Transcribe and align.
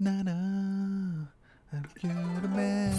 Nana, 0.00 1.28
I'm 1.72 1.82
the 2.02 2.48
man. 2.54 2.94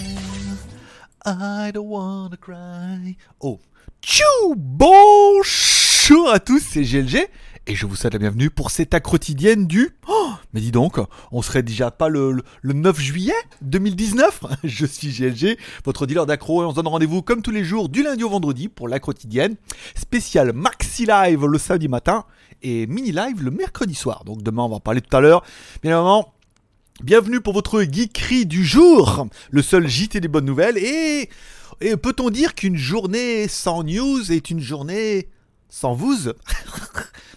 I 1.25 1.71
don't 1.71 1.87
wanna 1.87 2.35
cry. 2.37 3.15
Oh, 3.39 3.59
tchou 4.01 4.55
Bonjour 4.57 6.29
à 6.29 6.39
tous, 6.39 6.59
c'est 6.59 6.83
GLG 6.83 7.27
et 7.67 7.75
je 7.75 7.85
vous 7.85 7.95
souhaite 7.95 8.13
la 8.13 8.19
bienvenue 8.19 8.49
pour 8.49 8.69
cette 8.71 8.93
accro 8.93 9.11
quotidienne 9.13 9.65
du. 9.65 9.89
Oh, 10.09 10.31
mais 10.53 10.59
dis 10.59 10.71
donc, 10.71 10.99
on 11.31 11.41
serait 11.41 11.63
déjà 11.63 11.89
pas 11.91 12.09
le, 12.09 12.31
le- 12.33 12.43
le 12.61 12.73
9 12.73 12.99
juillet 12.99 13.33
2019 13.61 14.43
Je 14.65 14.85
suis 14.85 15.09
GLG, 15.09 15.57
votre 15.85 16.05
dealer 16.05 16.25
d'accro 16.25 16.63
et 16.63 16.65
on 16.65 16.71
se 16.71 16.75
donne 16.75 16.87
rendez-vous 16.87 17.21
comme 17.21 17.41
tous 17.41 17.51
les 17.51 17.63
jours 17.63 17.87
du 17.87 18.03
lundi 18.03 18.23
au 18.25 18.29
vendredi 18.29 18.67
pour 18.67 18.89
la 18.89 18.99
quotidienne. 18.99 19.55
Spécial 19.95 20.51
Maxi 20.51 21.05
Live 21.05 21.45
le 21.45 21.57
samedi 21.57 21.87
matin 21.87 22.25
et 22.61 22.87
Mini 22.87 23.11
Live 23.13 23.41
le 23.41 23.51
mercredi 23.51 23.95
soir. 23.95 24.25
Donc 24.25 24.41
demain 24.43 24.63
on 24.63 24.69
va 24.69 24.75
en 24.75 24.79
parler 24.81 24.99
tout 25.01 25.15
à 25.15 25.21
l'heure. 25.21 25.43
Bien 25.81 25.91
évidemment, 25.91 26.33
Bienvenue 27.03 27.39
pour 27.39 27.53
votre 27.53 27.81
geekerie 27.81 28.45
du 28.45 28.65
jour, 28.65 29.27
le 29.51 29.61
seul 29.61 29.87
JT 29.87 30.19
des 30.19 30.27
bonnes 30.27 30.45
nouvelles. 30.45 30.77
Et, 30.77 31.29
peut-on 31.95 32.29
dire 32.29 32.55
qu'une 32.55 32.75
journée 32.75 33.47
sans 33.47 33.83
news 33.83 34.31
est 34.31 34.49
une 34.49 34.59
journée 34.59 35.29
sans 35.69 35.93
vous? 35.93 36.15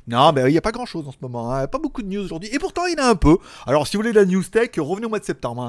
Non, 0.09 0.33
mais 0.33 0.43
il 0.49 0.51
n'y 0.51 0.59
a 0.59 0.63
pas 0.63 0.73
grand-chose 0.73 1.07
en 1.07 1.13
ce 1.13 1.19
moment. 1.23 1.53
hein. 1.55 1.69
Pas 1.69 1.79
beaucoup 1.79 2.03
de 2.03 2.09
news 2.09 2.25
aujourd'hui. 2.25 2.49
Et 2.53 2.59
pourtant, 2.59 2.87
il 2.87 2.99
y 2.99 3.01
en 3.01 3.05
a 3.05 3.09
un 3.11 3.15
peu. 3.15 3.39
Alors, 3.69 3.87
si 3.87 3.97
vous 3.97 4.03
voulez 4.03 4.13
de 4.13 4.19
la 4.19 4.25
news 4.27 4.43
tech, 4.43 4.71
revenez 4.79 5.07
au 5.07 5.09
mois 5.09 5.21
de 5.21 5.25
septembre. 5.25 5.63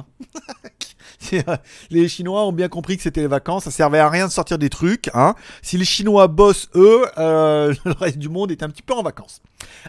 hein. 1.31 1.43
Les 1.91 2.09
Chinois 2.09 2.43
ont 2.43 2.51
bien 2.51 2.67
compris 2.67 2.97
que 2.97 3.03
c'était 3.03 3.21
les 3.21 3.27
vacances. 3.27 3.65
Ça 3.65 3.69
servait 3.71 3.99
à 3.99 4.09
rien 4.09 4.25
de 4.25 4.31
sortir 4.31 4.57
des 4.57 4.71
trucs. 4.71 5.11
hein. 5.13 5.35
Si 5.61 5.77
les 5.77 5.85
Chinois 5.85 6.27
bossent, 6.27 6.67
eux, 6.73 7.05
euh, 7.19 7.75
le 7.85 7.91
reste 7.91 8.17
du 8.17 8.27
monde 8.27 8.49
est 8.49 8.63
un 8.63 8.69
petit 8.69 8.81
peu 8.81 8.95
en 8.95 9.03
vacances. 9.03 9.39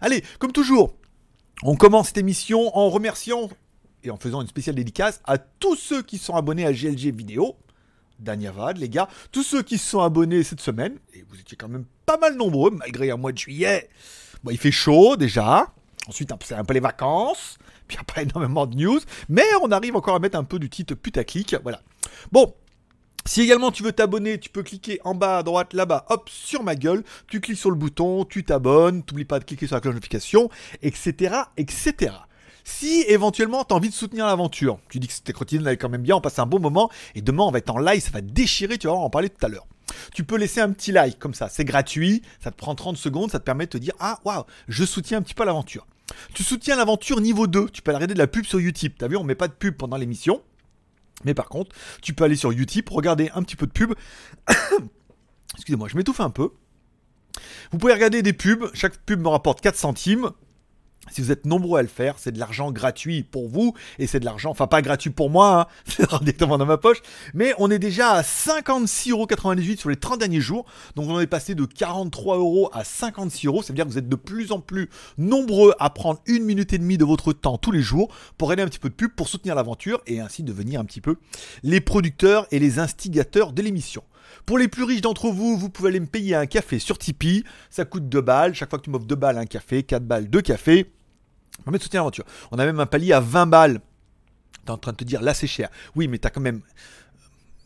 Allez, 0.02 0.22
comme 0.38 0.52
toujours, 0.52 0.94
on 1.62 1.74
commence 1.74 2.08
cette 2.08 2.18
émission 2.18 2.76
en 2.76 2.90
remerciant 2.90 3.48
et 4.04 4.10
en 4.10 4.16
faisant 4.16 4.42
une 4.42 4.46
spéciale 4.46 4.76
dédicace 4.76 5.20
à 5.24 5.38
tous 5.38 5.76
ceux 5.76 6.02
qui 6.02 6.18
sont 6.18 6.36
abonnés 6.36 6.66
à 6.66 6.72
GLG 6.72 7.10
Vidéo. 7.14 7.56
Danyavad, 8.20 8.78
les 8.78 8.88
gars, 8.88 9.08
tous 9.32 9.42
ceux 9.42 9.62
qui 9.62 9.76
sont 9.76 10.00
abonnés 10.00 10.44
cette 10.44 10.60
semaine, 10.60 10.98
et 11.14 11.24
vous 11.28 11.40
étiez 11.40 11.56
quand 11.56 11.68
même 11.68 11.84
pas 12.06 12.16
mal 12.16 12.36
nombreux, 12.36 12.70
malgré 12.70 13.10
un 13.10 13.16
mois 13.16 13.32
de 13.32 13.38
juillet. 13.38 13.90
Bon, 14.44 14.52
il 14.52 14.58
fait 14.58 14.70
chaud 14.70 15.16
déjà, 15.16 15.66
ensuite 16.06 16.30
c'est 16.44 16.54
un 16.54 16.64
peu 16.64 16.74
les 16.74 16.80
vacances, 16.80 17.58
puis 17.88 17.96
il 17.96 17.98
n'y 17.98 18.02
a 18.02 18.14
pas 18.14 18.22
énormément 18.22 18.66
de 18.66 18.76
news, 18.76 19.00
mais 19.28 19.42
on 19.62 19.72
arrive 19.72 19.96
encore 19.96 20.14
à 20.14 20.20
mettre 20.20 20.38
un 20.38 20.44
peu 20.44 20.60
du 20.60 20.70
titre 20.70 20.94
putaclic, 20.94 21.56
voilà. 21.64 21.80
Bon, 22.30 22.54
si 23.26 23.40
également 23.40 23.72
tu 23.72 23.82
veux 23.82 23.92
t'abonner, 23.92 24.38
tu 24.38 24.48
peux 24.48 24.62
cliquer 24.62 25.00
en 25.02 25.14
bas 25.14 25.38
à 25.38 25.42
droite, 25.42 25.72
là-bas, 25.72 26.04
hop, 26.08 26.28
sur 26.30 26.62
ma 26.62 26.76
gueule, 26.76 27.02
tu 27.26 27.40
cliques 27.40 27.58
sur 27.58 27.70
le 27.70 27.76
bouton, 27.76 28.24
tu 28.24 28.44
t'abonnes, 28.44 29.02
t'oublies 29.02 29.24
pas 29.24 29.40
de 29.40 29.44
cliquer 29.44 29.66
sur 29.66 29.74
la 29.74 29.80
cloche 29.80 29.94
de 29.94 29.96
notification, 29.96 30.50
etc., 30.82 31.34
etc. 31.56 32.12
Si 32.64 33.04
éventuellement 33.08 33.64
tu 33.64 33.74
as 33.74 33.76
envie 33.76 33.90
de 33.90 33.94
soutenir 33.94 34.26
l'aventure, 34.26 34.78
tu 34.88 34.98
dis 34.98 35.06
que 35.06 35.12
c'était 35.12 35.32
quotidien, 35.32 35.66
allait 35.66 35.76
quand 35.76 35.90
même 35.90 36.02
bien, 36.02 36.16
on 36.16 36.20
passe 36.20 36.38
un 36.38 36.46
bon 36.46 36.58
moment, 36.58 36.90
et 37.14 37.22
demain 37.22 37.44
on 37.44 37.50
va 37.50 37.58
être 37.58 37.70
en 37.70 37.78
live, 37.78 38.02
ça 38.02 38.10
va 38.10 38.22
déchirer, 38.22 38.78
tu 38.78 38.86
vas 38.86 38.94
en 38.94 39.10
parler 39.10 39.28
tout 39.28 39.44
à 39.44 39.48
l'heure. 39.48 39.66
Tu 40.14 40.24
peux 40.24 40.36
laisser 40.36 40.60
un 40.60 40.72
petit 40.72 40.90
like 40.90 41.18
comme 41.18 41.34
ça, 41.34 41.48
c'est 41.48 41.64
gratuit, 41.64 42.22
ça 42.42 42.50
te 42.50 42.56
prend 42.56 42.74
30 42.74 42.96
secondes, 42.96 43.30
ça 43.30 43.38
te 43.38 43.44
permet 43.44 43.66
de 43.66 43.70
te 43.70 43.78
dire 43.78 43.94
Ah 44.00 44.18
waouh, 44.24 44.44
je 44.66 44.84
soutiens 44.84 45.18
un 45.18 45.22
petit 45.22 45.34
peu 45.34 45.44
l'aventure. 45.44 45.86
Tu 46.32 46.42
soutiens 46.42 46.76
l'aventure 46.76 47.20
niveau 47.20 47.46
2, 47.46 47.68
tu 47.68 47.82
peux 47.82 47.90
aller 47.90 47.96
regarder 47.96 48.14
de 48.14 48.18
la 48.18 48.26
pub 48.26 48.44
sur 48.44 48.60
YouTube. 48.60 48.92
T'as 48.98 49.08
vu, 49.08 49.16
on 49.16 49.24
met 49.24 49.34
pas 49.34 49.48
de 49.48 49.52
pub 49.52 49.76
pendant 49.76 49.96
l'émission. 49.96 50.42
Mais 51.24 51.34
par 51.34 51.48
contre, 51.48 51.74
tu 52.02 52.12
peux 52.12 52.24
aller 52.24 52.36
sur 52.36 52.50
Utip, 52.50 52.88
regarder 52.90 53.30
un 53.34 53.42
petit 53.42 53.56
peu 53.56 53.66
de 53.66 53.72
pub. 53.72 53.94
Excusez-moi, 55.54 55.88
je 55.88 55.96
m'étouffe 55.96 56.20
un 56.20 56.30
peu. 56.30 56.50
Vous 57.72 57.78
pouvez 57.78 57.92
regarder 57.92 58.22
des 58.22 58.32
pubs, 58.32 58.70
chaque 58.74 58.96
pub 58.98 59.20
me 59.20 59.28
rapporte 59.28 59.60
4 59.60 59.76
centimes. 59.76 60.30
Si 61.10 61.20
vous 61.20 61.30
êtes 61.30 61.44
nombreux 61.44 61.78
à 61.78 61.82
le 61.82 61.88
faire, 61.88 62.16
c'est 62.18 62.32
de 62.32 62.38
l'argent 62.38 62.72
gratuit 62.72 63.22
pour 63.22 63.48
vous, 63.48 63.74
et 63.98 64.06
c'est 64.06 64.20
de 64.20 64.24
l'argent, 64.24 64.50
enfin 64.50 64.66
pas 64.66 64.82
gratuit 64.82 65.10
pour 65.10 65.30
moi, 65.30 65.60
hein, 65.60 65.66
c'est 65.86 66.08
directement 66.24 66.58
dans 66.58 66.66
ma 66.66 66.78
poche, 66.78 66.98
mais 67.34 67.54
on 67.58 67.70
est 67.70 67.78
déjà 67.78 68.10
à 68.12 68.22
56,98€ 68.22 69.78
sur 69.78 69.90
les 69.90 69.96
30 69.96 70.18
derniers 70.18 70.40
jours, 70.40 70.64
donc 70.96 71.08
on 71.08 71.20
est 71.20 71.26
passé 71.26 71.54
de 71.54 71.64
43 71.64 72.38
euros 72.38 72.70
à 72.72 72.84
56 72.84 73.46
euros, 73.46 73.62
ça 73.62 73.68
veut 73.68 73.76
dire 73.76 73.84
que 73.84 73.90
vous 73.90 73.98
êtes 73.98 74.08
de 74.08 74.16
plus 74.16 74.52
en 74.52 74.60
plus 74.60 74.88
nombreux 75.18 75.74
à 75.78 75.90
prendre 75.90 76.20
une 76.26 76.44
minute 76.44 76.72
et 76.72 76.78
demie 76.78 76.98
de 76.98 77.04
votre 77.04 77.32
temps 77.32 77.58
tous 77.58 77.72
les 77.72 77.82
jours 77.82 78.08
pour 78.38 78.52
aider 78.52 78.62
un 78.62 78.68
petit 78.68 78.78
peu 78.78 78.88
de 78.88 78.94
pub, 78.94 79.12
pour 79.14 79.28
soutenir 79.28 79.54
l'aventure, 79.54 80.00
et 80.06 80.20
ainsi 80.20 80.42
devenir 80.42 80.80
un 80.80 80.84
petit 80.84 81.00
peu 81.00 81.16
les 81.62 81.80
producteurs 81.80 82.46
et 82.50 82.58
les 82.58 82.78
instigateurs 82.78 83.52
de 83.52 83.62
l'émission. 83.62 84.02
Pour 84.46 84.58
les 84.58 84.68
plus 84.68 84.84
riches 84.84 85.00
d'entre 85.00 85.30
vous, 85.30 85.56
vous 85.56 85.70
pouvez 85.70 85.88
aller 85.88 86.00
me 86.00 86.06
payer 86.06 86.34
un 86.34 86.46
café 86.46 86.78
sur 86.78 86.98
Tipeee. 86.98 87.44
Ça 87.70 87.84
coûte 87.84 88.08
2 88.08 88.20
balles. 88.20 88.54
Chaque 88.54 88.70
fois 88.70 88.78
que 88.78 88.84
tu 88.84 88.90
m'offres 88.90 89.06
2 89.06 89.14
balles, 89.14 89.38
un 89.38 89.46
café, 89.46 89.82
4 89.82 90.04
balles, 90.04 90.28
2 90.28 90.40
cafés. 90.42 90.92
On 91.66 91.72
soutien 91.72 92.00
à 92.00 92.02
l'aventure. 92.02 92.24
On 92.50 92.58
a 92.58 92.64
même 92.64 92.80
un 92.80 92.86
palier 92.86 93.12
à 93.12 93.20
20 93.20 93.46
balles. 93.46 93.80
T'es 94.64 94.70
en 94.70 94.78
train 94.78 94.92
de 94.92 94.96
te 94.96 95.04
dire, 95.04 95.22
là 95.22 95.34
c'est 95.34 95.46
cher. 95.46 95.68
Oui, 95.94 96.08
mais 96.08 96.18
t'as 96.18 96.30
quand 96.30 96.40
même 96.40 96.62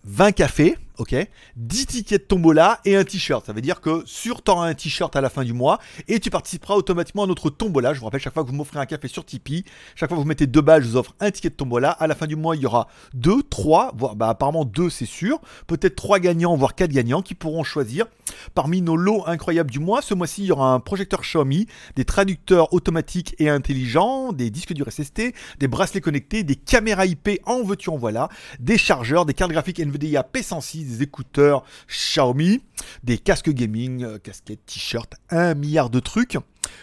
20 0.04 0.32
cafés, 0.32 0.76
ok 0.98 1.14
10 1.56 1.86
tickets 1.86 2.22
de 2.22 2.26
tombola 2.26 2.80
et 2.84 2.96
un 2.96 3.04
t-shirt. 3.04 3.46
Ça 3.46 3.52
veut 3.52 3.60
dire 3.60 3.80
que 3.80 4.02
sur 4.04 4.42
t'auras 4.42 4.68
un 4.68 4.74
t-shirt 4.74 5.14
à 5.16 5.20
la 5.20 5.30
fin 5.30 5.44
du 5.44 5.52
mois 5.52 5.78
et 6.06 6.20
tu 6.20 6.30
participeras 6.30 6.74
automatiquement 6.74 7.24
à 7.24 7.26
notre 7.26 7.50
tombola. 7.50 7.94
Je 7.94 8.00
vous 8.00 8.04
rappelle, 8.04 8.20
chaque 8.20 8.34
fois 8.34 8.44
que 8.44 8.48
vous 8.48 8.54
m'offrez 8.54 8.78
un 8.78 8.86
café 8.86 9.08
sur 9.08 9.24
Tipeee, 9.24 9.64
chaque 9.94 10.08
fois 10.08 10.16
que 10.16 10.22
vous 10.22 10.28
mettez 10.28 10.46
2 10.46 10.60
balles, 10.60 10.82
je 10.82 10.88
vous 10.88 10.96
offre 10.96 11.14
un 11.20 11.30
ticket 11.30 11.50
de 11.50 11.54
tombola. 11.54 11.90
À 11.90 12.06
la 12.06 12.14
fin 12.14 12.26
du 12.26 12.36
mois, 12.36 12.56
il 12.56 12.62
y 12.62 12.66
aura 12.66 12.88
2, 13.14 13.42
3, 13.48 13.92
voire 13.96 14.16
bah, 14.16 14.28
apparemment 14.28 14.64
2 14.64 14.90
c'est 14.90 15.06
sûr. 15.06 15.40
Peut-être 15.66 15.96
3 15.96 16.18
gagnants, 16.18 16.56
voire 16.56 16.74
4 16.74 16.90
gagnants 16.90 17.22
qui 17.22 17.34
pourront 17.34 17.64
choisir 17.64 18.06
parmi 18.54 18.82
nos 18.82 18.96
lots 18.96 19.24
incroyables 19.26 19.70
du 19.70 19.78
mois. 19.78 20.02
Ce 20.02 20.14
mois-ci, 20.14 20.42
il 20.42 20.46
y 20.46 20.52
aura 20.52 20.72
un 20.72 20.80
projecteur 20.80 21.22
Xiaomi, 21.22 21.66
des 21.96 22.04
traducteurs 22.04 22.72
automatiques 22.72 23.34
et 23.38 23.48
intelligents, 23.48 24.32
des 24.32 24.50
disques 24.50 24.72
durs 24.72 24.90
SST, 24.90 25.34
des 25.58 25.68
bracelets 25.68 26.00
connectés, 26.00 26.42
des 26.42 26.56
caméras 26.56 27.06
IP 27.06 27.40
en 27.46 27.62
veux-tu 27.62 27.90
en 27.90 27.96
voilà, 27.96 28.28
des 28.58 28.78
chargeurs, 28.78 29.26
des 29.26 29.34
cartes 29.34 29.52
graphiques 29.52 29.80
NVIDIA 29.80 30.26
P106, 30.32 30.87
des 30.88 31.02
écouteurs 31.02 31.64
Xiaomi, 31.88 32.62
des 33.04 33.18
casques 33.18 33.50
gaming, 33.50 34.04
euh, 34.04 34.18
casquettes, 34.18 34.64
t-shirts, 34.66 35.14
un 35.30 35.54
milliard 35.54 35.90
de 35.90 36.00
trucs. 36.00 36.38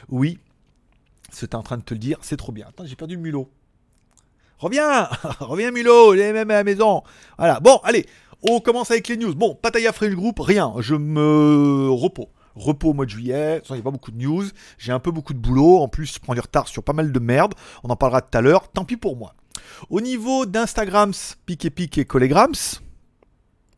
Oui, 0.10 0.40
c'était 1.32 1.56
en 1.56 1.64
train 1.64 1.78
de 1.78 1.84
te 1.84 1.94
le 1.94 2.00
dire, 2.00 2.18
c'est 2.22 2.38
trop 2.38 2.52
bien. 2.52 2.68
Attends, 2.68 2.86
j'ai 2.86 2.96
perdu 2.96 3.16
le 3.16 3.22
mulot. 3.22 3.50
Reviens 4.58 5.10
Reviens 5.40 5.72
Mulot, 5.72 6.14
il 6.14 6.22
est 6.22 6.32
même 6.32 6.50
à 6.50 6.56
la 6.56 6.64
maison. 6.64 7.04
Voilà, 7.38 7.60
bon, 7.60 7.80
allez, 7.84 8.06
on 8.42 8.60
commence 8.62 8.90
avec 8.90 9.08
les 9.08 9.18
news. 9.18 9.36
Bon, 9.36 9.54
Pataya 9.54 9.92
French 9.92 10.14
Group, 10.14 10.40
rien, 10.40 10.74
je 10.80 10.96
me 10.96 11.90
repos. 11.90 12.30
Repos 12.56 12.92
au 12.92 12.94
mois 12.94 13.06
de 13.06 13.10
juillet, 13.10 13.62
il 13.70 13.74
n'y 13.74 13.80
a 13.82 13.84
pas 13.84 13.92
beaucoup 13.92 14.12
de 14.12 14.18
news, 14.18 14.46
j'ai 14.78 14.94
un 14.94 15.00
peu 15.00 15.12
beaucoup 15.12 15.34
de 15.34 15.40
boulot, 15.40 15.80
en 15.80 15.90
plus 15.90 16.14
je 16.14 16.20
prends 16.20 16.34
du 16.34 16.40
retard 16.40 16.70
sur 16.70 16.84
pas 16.84 16.94
mal 16.94 17.12
de 17.12 17.20
merde, 17.20 17.54
on 17.84 17.90
en 17.90 17.98
parlera 17.98 18.22
tout 18.22 18.38
à 18.38 18.40
l'heure, 18.40 18.70
tant 18.70 18.86
pis 18.86 18.96
pour 18.96 19.18
moi. 19.18 19.34
Au 19.90 20.00
niveau 20.00 20.46
d'Instagrams, 20.46 21.14
Pic 21.46 21.66
et 21.66 21.70
Pic 21.70 21.98
et 21.98 22.06
Collegrams, 22.06 22.56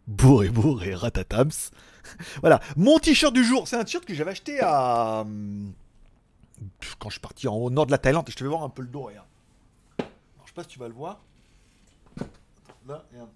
bourre 0.07 0.83
et 0.83 0.95
ratatams, 0.95 1.51
voilà, 2.41 2.61
mon 2.77 2.97
t-shirt 2.99 3.33
du 3.33 3.43
jour, 3.43 3.67
c'est 3.67 3.75
un 3.75 3.83
t-shirt 3.83 4.05
que 4.05 4.13
j'avais 4.13 4.31
acheté 4.31 4.59
à... 4.61 5.21
hum, 5.21 5.73
Quand 6.99 7.09
je 7.09 7.15
suis 7.15 7.21
parti 7.21 7.47
en- 7.47 7.55
au 7.55 7.69
nord 7.69 7.85
de 7.85 7.91
la 7.91 7.97
Thaïlande, 7.97 8.25
et 8.27 8.31
je 8.31 8.37
te 8.37 8.43
vais 8.43 8.49
voir 8.49 8.63
un 8.63 8.69
peu 8.69 8.81
le 8.81 8.87
dos, 8.87 9.01
regarde. 9.03 9.27
Alors, 9.99 10.09
je 10.45 10.47
sais 10.47 10.53
pas 10.55 10.63
si 10.63 10.69
tu 10.69 10.79
vas 10.79 10.87
le 10.87 10.93
voir. 10.93 11.19
Là, 12.87 13.03
regarde. 13.11 13.29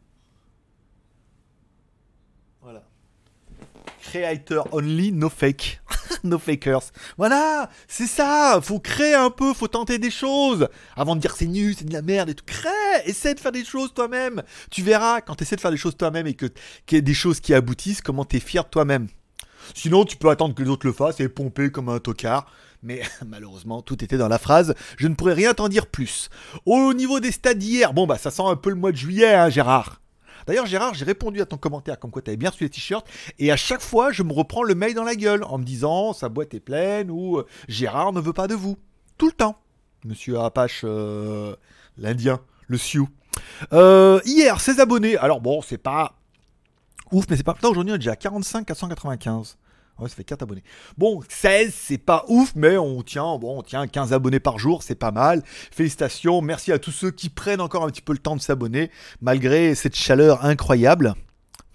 Voilà. 2.61 2.83
Creator 4.01 4.67
only, 4.71 5.11
no 5.11 5.29
fake. 5.29 5.80
no 6.23 6.37
fakers. 6.37 6.91
Voilà, 7.17 7.69
c'est 7.87 8.07
ça. 8.07 8.59
Faut 8.61 8.79
créer 8.79 9.13
un 9.13 9.29
peu, 9.29 9.53
faut 9.53 9.67
tenter 9.67 9.99
des 9.99 10.11
choses. 10.11 10.67
Avant 10.95 11.15
de 11.15 11.21
dire 11.21 11.35
c'est 11.35 11.47
nul, 11.47 11.75
c'est 11.77 11.85
de 11.85 11.93
la 11.93 12.01
merde 12.01 12.29
et 12.29 12.35
tout. 12.35 12.45
Crée, 12.45 12.69
essaie 13.05 13.33
de 13.33 13.39
faire 13.39 13.51
des 13.51 13.65
choses 13.65 13.93
toi-même. 13.93 14.43
Tu 14.69 14.81
verras 14.81 15.21
quand 15.21 15.35
tu 15.35 15.43
essaies 15.43 15.55
de 15.55 15.61
faire 15.61 15.71
des 15.71 15.77
choses 15.77 15.97
toi-même 15.97 16.27
et 16.27 16.33
que 16.33 16.47
qu'il 16.85 16.97
y 16.97 17.01
des 17.01 17.13
choses 17.13 17.39
qui 17.39 17.53
aboutissent, 17.53 18.01
comment 18.01 18.25
tu 18.25 18.37
es 18.37 18.39
fier 18.39 18.63
de 18.63 18.69
toi-même. 18.69 19.07
Sinon, 19.75 20.05
tu 20.05 20.17
peux 20.17 20.29
attendre 20.29 20.55
que 20.55 20.63
les 20.63 20.69
autres 20.69 20.87
le 20.87 20.93
fassent 20.93 21.19
et 21.19 21.29
pomper 21.29 21.71
comme 21.71 21.89
un 21.89 21.99
tocard. 21.99 22.47
Mais 22.83 23.01
malheureusement, 23.25 23.81
tout 23.81 24.03
était 24.03 24.17
dans 24.17 24.27
la 24.27 24.39
phrase. 24.39 24.73
Je 24.97 25.07
ne 25.07 25.15
pourrais 25.15 25.33
rien 25.33 25.53
t'en 25.53 25.69
dire 25.69 25.87
plus. 25.87 26.29
Au 26.65 26.93
niveau 26.93 27.19
des 27.19 27.31
stades 27.31 27.59
d'hier, 27.59 27.93
bon 27.93 28.07
bah 28.07 28.17
ça 28.17 28.31
sent 28.31 28.43
un 28.45 28.55
peu 28.55 28.69
le 28.69 28.75
mois 28.75 28.91
de 28.91 28.97
juillet, 28.97 29.33
hein, 29.33 29.49
Gérard. 29.49 30.00
D'ailleurs, 30.47 30.65
Gérard, 30.65 30.93
j'ai 30.93 31.05
répondu 31.05 31.41
à 31.41 31.45
ton 31.45 31.57
commentaire 31.57 31.99
comme 31.99 32.11
quoi 32.11 32.21
tu 32.21 32.35
bien 32.37 32.49
reçu 32.49 32.63
les 32.63 32.69
t-shirts. 32.69 33.07
Et 33.39 33.51
à 33.51 33.57
chaque 33.57 33.81
fois, 33.81 34.11
je 34.11 34.23
me 34.23 34.33
reprends 34.33 34.63
le 34.63 34.75
mail 34.75 34.93
dans 34.93 35.03
la 35.03 35.15
gueule 35.15 35.43
en 35.43 35.57
me 35.57 35.63
disant 35.63 36.13
sa 36.13 36.29
boîte 36.29 36.53
est 36.53 36.59
pleine 36.59 37.11
ou 37.11 37.37
euh, 37.37 37.47
Gérard 37.67 38.13
ne 38.13 38.21
veut 38.21 38.33
pas 38.33 38.47
de 38.47 38.55
vous. 38.55 38.77
Tout 39.17 39.27
le 39.27 39.33
temps. 39.33 39.57
Monsieur 40.05 40.39
Apache, 40.39 40.81
euh, 40.83 41.55
l'Indien, 41.97 42.39
le 42.67 42.77
Sioux. 42.77 43.07
Euh, 43.73 44.19
hier, 44.25 44.59
16 44.59 44.79
abonnés. 44.79 45.17
Alors 45.17 45.41
bon, 45.41 45.61
c'est 45.61 45.77
pas 45.77 46.15
ouf, 47.11 47.25
mais 47.29 47.37
c'est 47.37 47.43
pas. 47.43 47.53
Putain, 47.53 47.69
aujourd'hui, 47.69 47.91
on 47.91 47.95
est 47.95 47.99
déjà 47.99 48.13
à 48.13 48.15
45 48.15 48.65
495. 48.65 49.57
Ouais, 50.01 50.09
ça 50.09 50.15
fait 50.15 50.23
4 50.23 50.41
abonnés. 50.41 50.63
Bon, 50.97 51.21
16, 51.29 51.73
c'est 51.73 51.97
pas 51.99 52.25
ouf, 52.27 52.53
mais 52.55 52.75
on 52.77 53.01
tient, 53.03 53.37
bon, 53.37 53.59
on 53.59 53.63
tient 53.63 53.87
15 53.87 54.13
abonnés 54.13 54.39
par 54.39 54.57
jour, 54.59 54.81
c'est 54.83 54.95
pas 54.95 55.11
mal. 55.11 55.43
Félicitations, 55.45 56.41
merci 56.41 56.71
à 56.71 56.79
tous 56.79 56.91
ceux 56.91 57.11
qui 57.11 57.29
prennent 57.29 57.61
encore 57.61 57.83
un 57.83 57.87
petit 57.89 58.01
peu 58.01 58.11
le 58.13 58.17
temps 58.19 58.35
de 58.35 58.41
s'abonner, 58.41 58.89
malgré 59.21 59.75
cette 59.75 59.95
chaleur 59.95 60.43
incroyable. 60.43 61.13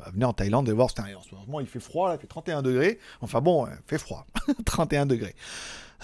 Bah, 0.01 0.07
venez 0.13 0.25
en 0.25 0.33
Thaïlande 0.33 0.69
et 0.69 0.73
voir, 0.73 0.89
un- 0.99 1.15
en 1.15 1.23
ce 1.23 1.35
moment 1.35 1.61
il 1.61 1.67
fait 1.67 1.81
froid, 1.81 2.13
il 2.15 2.21
fait 2.21 2.27
31 2.27 2.63
degrés. 2.63 2.99
Enfin 3.21 3.41
bon, 3.41 3.67
il 3.67 3.73
fait 3.87 3.99
froid. 3.99 4.27
31 4.67 5.07
degrés. 5.07 5.35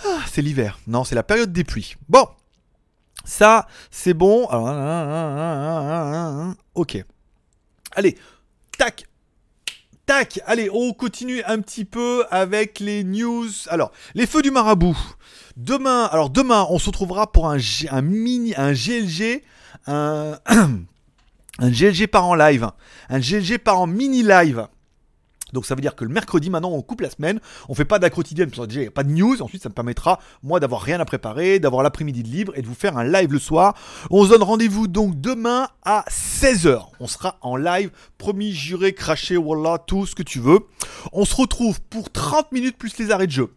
Ah, 0.07 0.21
c'est 0.31 0.41
l'hiver. 0.43 0.79
Non, 0.87 1.05
c'est 1.05 1.15
la 1.15 1.23
période 1.23 1.53
des 1.53 1.65
pluies. 1.65 1.97
Bon. 2.09 2.27
Ça, 3.25 3.67
c'est 3.91 4.15
bon. 4.15 4.45
ok. 6.75 7.05
Allez, 7.93 8.17
tac. 8.79 9.05
Allez, 10.47 10.69
on 10.71 10.93
continue 10.93 11.43
un 11.45 11.61
petit 11.61 11.87
peu 11.87 12.25
avec 12.31 12.81
les 12.81 13.03
news. 13.03 13.49
Alors, 13.69 13.93
les 14.15 14.27
feux 14.27 14.43
du 14.43 14.51
marabout. 14.51 14.99
Demain, 15.57 16.05
alors 16.05 16.29
demain, 16.29 16.67
on 16.69 16.79
se 16.79 16.87
retrouvera 16.87 17.33
pour 17.33 17.49
un, 17.49 17.57
un 17.91 18.03
mini, 18.03 18.55
un 18.57 18.73
GLG, 18.73 19.43
un, 19.87 20.39
un 21.59 21.71
GLG 21.71 22.09
par 22.09 22.27
en 22.27 22.35
live, 22.35 22.71
un 23.09 23.21
GLG 23.21 23.59
par 23.59 23.81
en 23.81 23.87
mini 23.87 24.23
live. 24.23 24.67
Donc 25.53 25.67
ça 25.67 25.75
veut 25.75 25.81
dire 25.81 25.95
que 25.95 26.05
le 26.05 26.13
mercredi, 26.13 26.51
maintenant, 26.51 26.71
on 26.71 26.83
coupe 26.83 27.01
la 27.01 27.11
semaine. 27.11 27.41
On 27.69 27.75
fait 27.75 27.85
pas 27.85 27.99
d'acrotidienne, 27.99 28.51
parce 28.51 28.61
que 28.61 28.67
déjà, 28.67 28.81
il 28.81 28.85
n'y 28.85 28.89
a 28.89 28.93
pas 28.93 29.05
de 29.05 29.11
news. 29.11 29.43
Ensuite, 29.43 29.63
ça 29.63 29.69
me 29.69 29.75
permettra, 29.75 30.19
moi, 30.43 30.61
d'avoir 30.61 30.83
rien 30.83 31.01
à 31.01 31.05
préparer, 31.05 31.59
d'avoir 31.59 31.83
l'après-midi 31.83 32.23
de 32.23 32.29
libre 32.29 32.53
et 32.57 32.63
de 32.63 32.67
vous 32.67 32.75
faire 32.75 32.97
un 32.97 33.05
live 33.05 33.33
le 33.33 33.39
soir. 33.39 33.75
On 34.11 34.25
se 34.25 34.31
donne 34.31 34.43
rendez-vous 34.43 34.89
donc 34.89 35.21
demain 35.21 35.69
à 35.85 36.05
16h. 36.09 36.87
On 37.01 37.07
sera 37.07 37.39
en 37.43 37.57
live. 37.57 37.91
Promis, 38.19 38.53
juré, 38.53 38.95
craché, 38.95 39.37
voilà, 39.37 39.79
tout 39.79 40.07
ce 40.07 40.15
que 40.15 40.23
tu 40.23 40.41
veux. 40.41 40.61
On 41.13 41.25
se 41.25 41.35
retrouve 41.35 41.81
pour 41.83 42.11
30 42.11 42.53
minutes 42.53 42.79
plus 42.79 42.97
les 42.99 43.11
arrêts 43.11 43.27
de 43.27 43.33
jeu. 43.33 43.55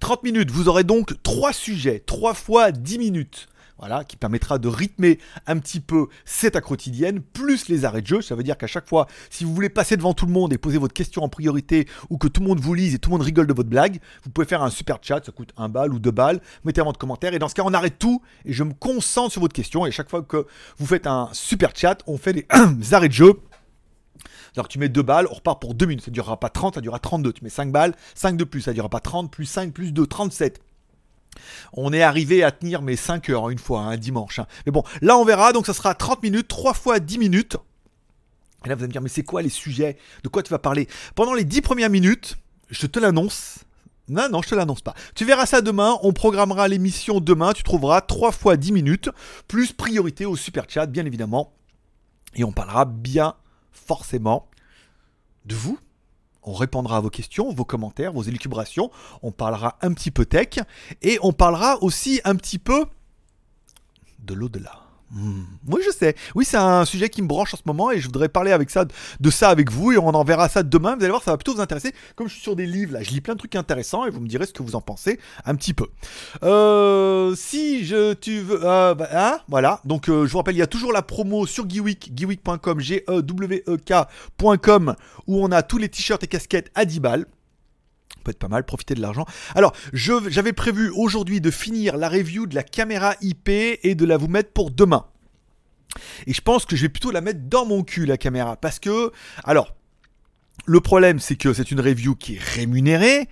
30 0.00 0.22
minutes, 0.22 0.50
vous 0.50 0.68
aurez 0.68 0.84
donc 0.84 1.14
3 1.22 1.52
sujets, 1.52 2.02
3 2.04 2.34
fois 2.34 2.72
10 2.72 2.98
minutes. 2.98 3.48
Voilà, 3.78 4.04
qui 4.04 4.16
permettra 4.16 4.58
de 4.58 4.68
rythmer 4.68 5.18
un 5.46 5.58
petit 5.58 5.80
peu 5.80 6.06
cette 6.24 6.58
quotidienne, 6.60 7.20
plus 7.20 7.68
les 7.68 7.84
arrêts 7.84 8.00
de 8.00 8.06
jeu. 8.06 8.22
Ça 8.22 8.34
veut 8.34 8.42
dire 8.42 8.56
qu'à 8.56 8.66
chaque 8.66 8.88
fois, 8.88 9.06
si 9.28 9.44
vous 9.44 9.54
voulez 9.54 9.68
passer 9.68 9.98
devant 9.98 10.14
tout 10.14 10.24
le 10.24 10.32
monde 10.32 10.52
et 10.54 10.58
poser 10.58 10.78
votre 10.78 10.94
question 10.94 11.22
en 11.22 11.28
priorité, 11.28 11.86
ou 12.08 12.16
que 12.16 12.26
tout 12.26 12.40
le 12.40 12.46
monde 12.46 12.60
vous 12.60 12.72
lise 12.72 12.94
et 12.94 12.98
tout 12.98 13.10
le 13.10 13.16
monde 13.16 13.22
rigole 13.22 13.46
de 13.46 13.52
votre 13.52 13.68
blague, 13.68 14.00
vous 14.24 14.30
pouvez 14.30 14.46
faire 14.46 14.62
un 14.62 14.70
super 14.70 14.98
chat, 15.02 15.24
ça 15.24 15.32
coûte 15.32 15.52
un 15.58 15.68
balle 15.68 15.92
ou 15.92 15.98
deux 15.98 16.10
balles, 16.10 16.40
mettez 16.64 16.80
votre 16.80 16.98
commentaire, 16.98 17.34
et 17.34 17.38
dans 17.38 17.48
ce 17.48 17.54
cas, 17.54 17.62
on 17.66 17.74
arrête 17.74 17.98
tout, 17.98 18.22
et 18.46 18.52
je 18.54 18.64
me 18.64 18.72
concentre 18.72 19.32
sur 19.32 19.42
votre 19.42 19.54
question, 19.54 19.84
et 19.84 19.90
chaque 19.90 20.08
fois 20.08 20.22
que 20.22 20.46
vous 20.78 20.86
faites 20.86 21.06
un 21.06 21.28
super 21.32 21.70
chat, 21.74 21.98
on 22.06 22.16
fait 22.16 22.32
des 22.32 22.46
arrêts 22.92 23.08
de 23.08 23.12
jeu. 23.12 23.34
Alors 24.56 24.68
tu 24.68 24.78
mets 24.78 24.88
2 24.88 25.02
balles, 25.02 25.26
on 25.30 25.34
repart 25.34 25.60
pour 25.60 25.74
2 25.74 25.84
minutes. 25.84 26.04
Ça 26.04 26.10
ne 26.10 26.14
durera 26.14 26.40
pas 26.40 26.48
30, 26.48 26.76
ça 26.76 26.80
durera 26.80 26.98
32. 26.98 27.34
Tu 27.34 27.44
mets 27.44 27.50
5 27.50 27.70
balles, 27.70 27.94
5 28.14 28.38
de 28.38 28.44
plus, 28.44 28.62
ça 28.62 28.70
ne 28.70 28.74
durera 28.74 28.88
pas 28.88 29.00
30, 29.00 29.30
plus 29.30 29.44
5, 29.44 29.72
plus 29.72 29.92
2, 29.92 30.06
37. 30.06 30.60
On 31.72 31.92
est 31.92 32.02
arrivé 32.02 32.42
à 32.42 32.50
tenir 32.50 32.82
mes 32.82 32.96
5 32.96 33.28
heures 33.30 33.50
une 33.50 33.58
fois, 33.58 33.80
un 33.80 33.90
hein, 33.90 33.96
dimanche. 33.96 34.38
Hein. 34.38 34.46
Mais 34.64 34.72
bon, 34.72 34.82
là 35.02 35.16
on 35.16 35.24
verra, 35.24 35.52
donc 35.52 35.66
ça 35.66 35.74
sera 35.74 35.94
30 35.94 36.22
minutes, 36.22 36.48
3 36.48 36.74
fois 36.74 37.00
10 37.00 37.18
minutes. 37.18 37.56
Et 38.64 38.68
là 38.68 38.74
vous 38.74 38.82
allez 38.82 38.88
me 38.88 38.92
dire, 38.92 39.02
mais 39.02 39.08
c'est 39.08 39.22
quoi 39.22 39.42
les 39.42 39.48
sujets? 39.48 39.96
De 40.24 40.28
quoi 40.28 40.42
tu 40.42 40.50
vas 40.50 40.58
parler? 40.58 40.88
Pendant 41.14 41.34
les 41.34 41.44
10 41.44 41.60
premières 41.60 41.90
minutes, 41.90 42.36
je 42.70 42.86
te 42.86 42.98
l'annonce. 42.98 43.60
Non, 44.08 44.28
non, 44.28 44.40
je 44.40 44.48
te 44.50 44.54
l'annonce 44.54 44.82
pas. 44.82 44.94
Tu 45.14 45.24
verras 45.24 45.46
ça 45.46 45.60
demain, 45.60 45.98
on 46.02 46.12
programmera 46.12 46.68
l'émission 46.68 47.20
demain, 47.20 47.52
tu 47.52 47.64
trouveras 47.64 48.00
3 48.00 48.32
fois 48.32 48.56
10 48.56 48.72
minutes, 48.72 49.10
plus 49.48 49.72
priorité 49.72 50.26
au 50.26 50.36
super 50.36 50.64
chat, 50.68 50.86
bien 50.86 51.04
évidemment. 51.04 51.52
Et 52.34 52.44
on 52.44 52.52
parlera 52.52 52.84
bien 52.84 53.34
forcément 53.72 54.48
de 55.44 55.54
vous, 55.54 55.78
on 56.46 56.54
répondra 56.54 56.96
à 56.96 57.00
vos 57.00 57.10
questions, 57.10 57.52
vos 57.52 57.64
commentaires, 57.64 58.12
vos 58.12 58.22
élucubrations. 58.22 58.90
On 59.22 59.32
parlera 59.32 59.76
un 59.82 59.92
petit 59.92 60.10
peu 60.10 60.24
tech 60.24 60.60
et 61.02 61.18
on 61.22 61.32
parlera 61.32 61.82
aussi 61.82 62.20
un 62.24 62.36
petit 62.36 62.58
peu 62.58 62.86
de 64.20 64.32
l'au-delà. 64.32 64.85
Hmm. 65.12 65.44
Oui, 65.68 65.82
je 65.86 65.90
sais. 65.90 66.16
Oui, 66.34 66.44
c'est 66.44 66.56
un 66.56 66.84
sujet 66.84 67.08
qui 67.08 67.22
me 67.22 67.28
branche 67.28 67.54
en 67.54 67.56
ce 67.56 67.62
moment 67.64 67.92
et 67.92 68.00
je 68.00 68.06
voudrais 68.06 68.28
parler 68.28 68.50
avec 68.50 68.70
ça, 68.70 68.84
de 68.84 69.30
ça 69.30 69.50
avec 69.50 69.70
vous 69.70 69.92
et 69.92 69.98
on 69.98 70.08
en 70.08 70.24
verra 70.24 70.48
ça 70.48 70.62
demain. 70.62 70.96
Vous 70.96 71.02
allez 71.02 71.10
voir, 71.10 71.22
ça 71.22 71.30
va 71.30 71.36
plutôt 71.36 71.54
vous 71.54 71.60
intéresser. 71.60 71.92
Comme 72.16 72.26
je 72.28 72.32
suis 72.32 72.42
sur 72.42 72.56
des 72.56 72.66
livres, 72.66 72.92
là, 72.92 73.02
je 73.02 73.10
lis 73.10 73.20
plein 73.20 73.34
de 73.34 73.38
trucs 73.38 73.54
intéressants 73.54 74.04
et 74.04 74.10
vous 74.10 74.20
me 74.20 74.26
direz 74.26 74.46
ce 74.46 74.52
que 74.52 74.62
vous 74.62 74.74
en 74.74 74.80
pensez 74.80 75.20
un 75.44 75.54
petit 75.54 75.74
peu. 75.74 75.86
Euh, 76.42 77.34
si 77.36 77.84
je, 77.84 78.14
tu 78.14 78.40
veux, 78.40 78.60
euh, 78.64 78.94
bah, 78.94 79.08
hein, 79.12 79.38
voilà. 79.48 79.80
Donc, 79.84 80.08
euh, 80.08 80.26
je 80.26 80.32
vous 80.32 80.38
rappelle, 80.38 80.56
il 80.56 80.60
y 80.60 80.62
a 80.62 80.66
toujours 80.66 80.92
la 80.92 81.02
promo 81.02 81.46
sur 81.46 81.68
Geeweek, 81.68 82.12
geeweek.com, 82.14 82.80
g 82.80 83.04
e 83.08 83.22
w 83.22 83.62
e 83.68 83.76
k.com, 83.76 84.94
où 85.28 85.44
on 85.44 85.52
a 85.52 85.62
tous 85.62 85.78
les 85.78 85.88
t-shirts 85.88 86.22
et 86.24 86.26
casquettes 86.26 86.70
à 86.74 86.84
10 86.84 87.00
balles 87.00 87.26
être 88.30 88.38
pas 88.38 88.48
mal, 88.48 88.64
profiter 88.64 88.94
de 88.94 89.00
l'argent. 89.00 89.24
Alors, 89.54 89.72
j'avais 89.92 90.52
prévu 90.52 90.90
aujourd'hui 90.90 91.40
de 91.40 91.50
finir 91.50 91.96
la 91.96 92.08
review 92.08 92.46
de 92.46 92.54
la 92.54 92.62
caméra 92.62 93.14
IP 93.20 93.48
et 93.48 93.94
de 93.94 94.04
la 94.04 94.16
vous 94.16 94.28
mettre 94.28 94.50
pour 94.52 94.70
demain. 94.70 95.06
Et 96.26 96.32
je 96.32 96.40
pense 96.40 96.66
que 96.66 96.76
je 96.76 96.82
vais 96.82 96.88
plutôt 96.88 97.10
la 97.10 97.20
mettre 97.20 97.40
dans 97.44 97.64
mon 97.64 97.82
cul, 97.82 98.06
la 98.06 98.18
caméra. 98.18 98.56
Parce 98.56 98.78
que, 98.78 99.12
alors, 99.44 99.74
le 100.64 100.80
problème, 100.80 101.18
c'est 101.18 101.36
que 101.36 101.52
c'est 101.52 101.70
une 101.70 101.80
review 101.80 102.16
qui 102.16 102.36
est 102.36 102.42
rémunérée 102.42 103.28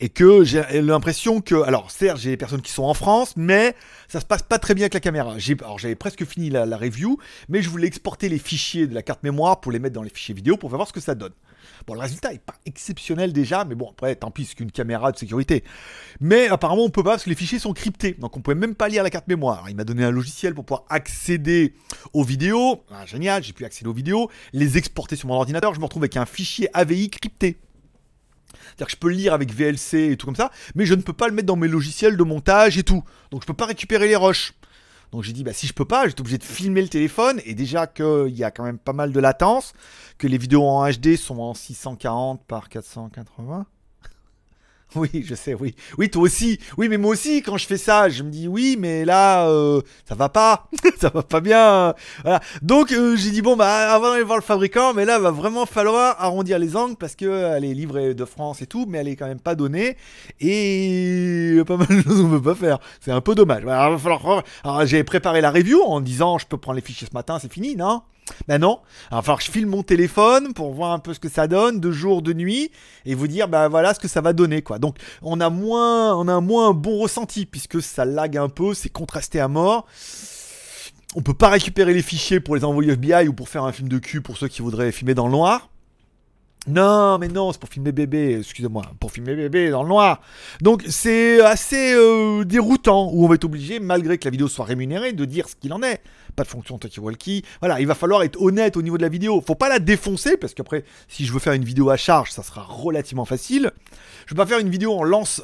et 0.00 0.08
que 0.08 0.44
j'ai 0.44 0.62
l'impression 0.80 1.40
que, 1.40 1.56
alors 1.62 1.90
certes, 1.90 2.18
j'ai 2.18 2.30
des 2.30 2.36
personnes 2.36 2.62
qui 2.62 2.70
sont 2.70 2.84
en 2.84 2.94
France, 2.94 3.34
mais 3.36 3.74
ça 4.06 4.20
se 4.20 4.26
passe 4.26 4.42
pas 4.42 4.58
très 4.58 4.74
bien 4.74 4.84
avec 4.84 4.94
la 4.94 5.00
caméra. 5.00 5.36
Alors 5.60 5.78
j'avais 5.78 5.96
presque 5.96 6.24
fini 6.24 6.50
la, 6.50 6.66
la, 6.66 6.76
review, 6.76 7.18
mais 7.48 7.62
je 7.62 7.68
voulais 7.68 7.86
exporter 7.86 8.28
les 8.28 8.38
fichiers 8.38 8.86
de 8.86 8.94
la 8.94 9.02
carte 9.02 9.22
mémoire 9.22 9.60
pour 9.60 9.72
les 9.72 9.78
mettre 9.78 9.94
dans 9.94 10.02
les 10.02 10.10
fichiers 10.10 10.34
vidéo 10.34 10.56
pour 10.56 10.70
voir 10.70 10.86
ce 10.86 10.92
que 10.92 11.00
ça 11.00 11.14
donne. 11.14 11.32
Bon, 11.86 11.94
le 11.94 12.00
résultat 12.00 12.32
est 12.32 12.38
pas 12.38 12.54
exceptionnel 12.66 13.32
déjà, 13.32 13.64
mais 13.64 13.74
bon, 13.74 13.90
après, 13.90 14.16
tant 14.16 14.30
pis, 14.30 14.44
c'est 14.44 14.54
qu'une 14.54 14.70
caméra 14.70 15.12
de 15.12 15.18
sécurité. 15.18 15.64
Mais 16.20 16.48
apparemment, 16.48 16.84
on 16.84 16.90
peut 16.90 17.02
pas 17.02 17.10
parce 17.10 17.24
que 17.24 17.30
les 17.30 17.36
fichiers 17.36 17.58
sont 17.58 17.72
cryptés, 17.72 18.12
donc 18.18 18.36
on 18.36 18.40
pouvait 18.40 18.54
même 18.54 18.74
pas 18.74 18.88
lire 18.88 19.02
la 19.02 19.10
carte 19.10 19.28
mémoire. 19.28 19.64
il 19.68 19.76
m'a 19.76 19.84
donné 19.84 20.04
un 20.04 20.10
logiciel 20.10 20.54
pour 20.54 20.64
pouvoir 20.64 20.84
accéder 20.88 21.74
aux 22.12 22.24
vidéos. 22.24 22.84
Ah, 22.90 23.06
génial, 23.06 23.42
j'ai 23.42 23.52
pu 23.52 23.64
accéder 23.64 23.88
aux 23.88 23.94
vidéos, 23.94 24.30
les 24.52 24.78
exporter 24.78 25.16
sur 25.16 25.28
mon 25.28 25.34
ordinateur. 25.34 25.74
Je 25.74 25.80
me 25.80 25.84
retrouve 25.84 26.02
avec 26.02 26.16
un 26.16 26.26
fichier 26.26 26.68
AVI 26.74 27.10
crypté. 27.10 27.58
C'est-à-dire 28.52 28.86
que 28.86 28.92
je 28.92 28.96
peux 28.96 29.08
le 29.08 29.14
lire 29.14 29.34
avec 29.34 29.52
VLC 29.52 30.12
et 30.12 30.16
tout 30.16 30.26
comme 30.26 30.36
ça, 30.36 30.50
mais 30.74 30.86
je 30.86 30.94
ne 30.94 31.02
peux 31.02 31.12
pas 31.12 31.28
le 31.28 31.34
mettre 31.34 31.46
dans 31.46 31.56
mes 31.56 31.68
logiciels 31.68 32.16
de 32.16 32.22
montage 32.22 32.78
et 32.78 32.82
tout. 32.82 33.02
Donc 33.30 33.42
je 33.42 33.46
peux 33.46 33.54
pas 33.54 33.66
récupérer 33.66 34.08
les 34.08 34.16
rushs. 34.16 34.54
Donc 35.12 35.22
j'ai 35.22 35.32
dit, 35.32 35.44
bah, 35.44 35.52
si 35.52 35.66
je 35.66 35.72
peux 35.72 35.84
pas, 35.84 36.06
j'étais 36.06 36.20
obligé 36.20 36.38
de 36.38 36.44
filmer 36.44 36.82
le 36.82 36.88
téléphone. 36.88 37.40
Et 37.44 37.54
déjà 37.54 37.86
qu'il 37.86 38.36
y 38.36 38.44
a 38.44 38.50
quand 38.50 38.64
même 38.64 38.78
pas 38.78 38.92
mal 38.92 39.12
de 39.12 39.20
latence, 39.20 39.72
que 40.18 40.26
les 40.26 40.38
vidéos 40.38 40.64
en 40.64 40.88
HD 40.88 41.16
sont 41.16 41.38
en 41.38 41.54
640 41.54 42.44
par 42.46 42.68
480. 42.68 43.66
Oui, 44.96 45.10
je 45.24 45.34
sais, 45.34 45.54
oui. 45.54 45.74
Oui, 45.98 46.08
toi 46.08 46.22
aussi. 46.22 46.58
Oui, 46.78 46.88
mais 46.88 46.96
moi 46.96 47.12
aussi, 47.12 47.42
quand 47.42 47.56
je 47.56 47.66
fais 47.66 47.76
ça, 47.76 48.08
je 48.08 48.22
me 48.22 48.30
dis 48.30 48.48
oui, 48.48 48.76
mais 48.78 49.04
là, 49.04 49.48
euh, 49.48 49.82
ça 50.08 50.14
va 50.14 50.28
pas. 50.28 50.68
ça 50.98 51.10
va 51.10 51.22
pas 51.22 51.40
bien. 51.40 51.94
Voilà. 52.22 52.40
Donc, 52.62 52.92
euh, 52.92 53.16
j'ai 53.16 53.30
dit, 53.30 53.42
bon, 53.42 53.56
bah, 53.56 53.92
avant 53.92 54.10
d'aller 54.10 54.22
voir 54.22 54.38
le 54.38 54.42
fabricant, 54.42 54.94
mais 54.94 55.04
là, 55.04 55.18
va 55.18 55.30
vraiment 55.30 55.66
falloir 55.66 56.16
arrondir 56.18 56.58
les 56.58 56.74
angles 56.76 56.96
parce 56.96 57.14
qu'elle 57.14 57.64
est 57.64 57.74
livrée 57.74 58.14
de 58.14 58.24
France 58.24 58.62
et 58.62 58.66
tout, 58.66 58.86
mais 58.88 58.98
elle 58.98 59.08
est 59.08 59.16
quand 59.16 59.28
même 59.28 59.40
pas 59.40 59.54
donnée. 59.54 59.96
Et 60.40 61.58
pas 61.66 61.76
mal 61.76 61.88
de 61.88 62.02
choses 62.02 62.20
on 62.20 62.30
peut 62.30 62.42
pas 62.42 62.54
faire. 62.54 62.78
C'est 63.00 63.12
un 63.12 63.20
peu 63.20 63.34
dommage. 63.34 63.64
Alors, 63.66 64.00
falloir... 64.00 64.42
Alors, 64.64 64.86
j'ai 64.86 65.04
préparé 65.04 65.40
la 65.40 65.50
review 65.50 65.82
en 65.82 66.00
disant, 66.00 66.38
je 66.38 66.46
peux 66.46 66.56
prendre 66.56 66.76
les 66.76 66.82
fichiers 66.82 67.06
ce 67.08 67.14
matin, 67.14 67.38
c'est 67.38 67.52
fini, 67.52 67.76
non? 67.76 68.02
Ben 68.46 68.58
non, 68.58 68.80
alors 69.10 69.40
je 69.40 69.50
filme 69.50 69.70
mon 69.70 69.82
téléphone 69.82 70.54
pour 70.54 70.72
voir 70.72 70.92
un 70.92 70.98
peu 70.98 71.14
ce 71.14 71.20
que 71.20 71.28
ça 71.28 71.46
donne 71.46 71.80
de 71.80 71.90
jour, 71.90 72.22
de 72.22 72.32
nuit, 72.32 72.70
et 73.04 73.14
vous 73.14 73.28
dire 73.28 73.48
ben 73.48 73.68
voilà 73.68 73.94
ce 73.94 74.00
que 74.00 74.08
ça 74.08 74.20
va 74.20 74.32
donner 74.32 74.62
quoi. 74.62 74.78
Donc 74.78 74.96
on 75.22 75.40
a 75.40 75.50
moins, 75.50 76.16
on 76.16 76.28
a 76.28 76.32
un 76.32 76.40
moins 76.40 76.72
bon 76.72 76.98
ressenti 76.98 77.46
puisque 77.46 77.82
ça 77.82 78.04
lag 78.04 78.36
un 78.36 78.48
peu, 78.48 78.74
c'est 78.74 78.88
contrasté 78.88 79.40
à 79.40 79.48
mort. 79.48 79.86
On 81.14 81.22
peut 81.22 81.34
pas 81.34 81.48
récupérer 81.48 81.94
les 81.94 82.02
fichiers 82.02 82.40
pour 82.40 82.54
les 82.54 82.64
envoyer 82.64 82.90
au 82.90 82.94
FBI 82.94 83.28
ou 83.28 83.32
pour 83.32 83.48
faire 83.48 83.64
un 83.64 83.72
film 83.72 83.88
de 83.88 83.98
cul 83.98 84.20
pour 84.20 84.36
ceux 84.36 84.48
qui 84.48 84.62
voudraient 84.62 84.92
filmer 84.92 85.14
dans 85.14 85.26
le 85.26 85.32
noir. 85.32 85.70
Non, 86.66 87.18
mais 87.18 87.28
non, 87.28 87.52
c'est 87.52 87.60
pour 87.60 87.70
filmer 87.70 87.92
bébé, 87.92 88.38
excusez-moi, 88.40 88.82
pour 89.00 89.10
filmer 89.10 89.34
bébé 89.34 89.70
dans 89.70 89.82
le 89.82 89.88
noir. 89.88 90.20
Donc 90.60 90.84
c'est 90.88 91.40
assez 91.40 91.94
euh, 91.94 92.44
déroutant 92.44 93.10
où 93.12 93.24
on 93.24 93.28
va 93.28 93.36
être 93.36 93.44
obligé, 93.44 93.80
malgré 93.80 94.18
que 94.18 94.26
la 94.26 94.30
vidéo 94.30 94.48
soit 94.48 94.66
rémunérée, 94.66 95.12
de 95.12 95.24
dire 95.24 95.48
ce 95.48 95.56
qu'il 95.56 95.72
en 95.72 95.82
est 95.82 96.02
pas 96.38 96.44
de 96.44 96.48
fonction 96.48 96.78
talkie-walkie. 96.78 97.42
Voilà, 97.60 97.80
il 97.80 97.86
va 97.88 97.96
falloir 97.96 98.22
être 98.22 98.40
honnête 98.40 98.76
au 98.76 98.82
niveau 98.82 98.96
de 98.96 99.02
la 99.02 99.08
vidéo. 99.08 99.42
Faut 99.44 99.56
pas 99.56 99.68
la 99.68 99.80
défoncer 99.80 100.36
parce 100.36 100.54
qu'après, 100.54 100.84
si 101.08 101.26
je 101.26 101.32
veux 101.32 101.40
faire 101.40 101.52
une 101.52 101.64
vidéo 101.64 101.90
à 101.90 101.96
charge, 101.96 102.30
ça 102.30 102.44
sera 102.44 102.62
relativement 102.62 103.24
facile. 103.24 103.72
Je 104.26 104.34
vais 104.34 104.36
pas 104.36 104.46
faire 104.46 104.60
une 104.60 104.68
vidéo 104.68 104.92
en 104.92 105.02
lance, 105.02 105.42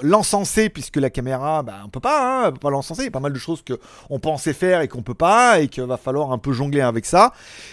puisque 0.72 0.96
la 0.96 1.10
caméra, 1.10 1.64
bah, 1.64 1.80
on 1.84 1.88
peut 1.88 2.00
pas, 2.00 2.46
hein, 2.46 2.52
peut 2.52 2.58
pas 2.58 2.70
l'encenser. 2.70 3.02
Il 3.02 3.04
y 3.06 3.08
a 3.08 3.10
pas 3.10 3.18
mal 3.18 3.32
de 3.32 3.38
choses 3.38 3.62
que 3.62 3.74
on 4.08 4.20
pensait 4.20 4.52
faire 4.52 4.82
et 4.82 4.88
qu'on 4.88 5.02
peut 5.02 5.14
pas 5.14 5.60
et 5.60 5.68
qu'il 5.68 5.82
va 5.82 5.96
falloir 5.96 6.30
un 6.30 6.38
peu 6.38 6.52
jongler 6.52 6.80
avec 6.80 7.06
ça. 7.06 7.32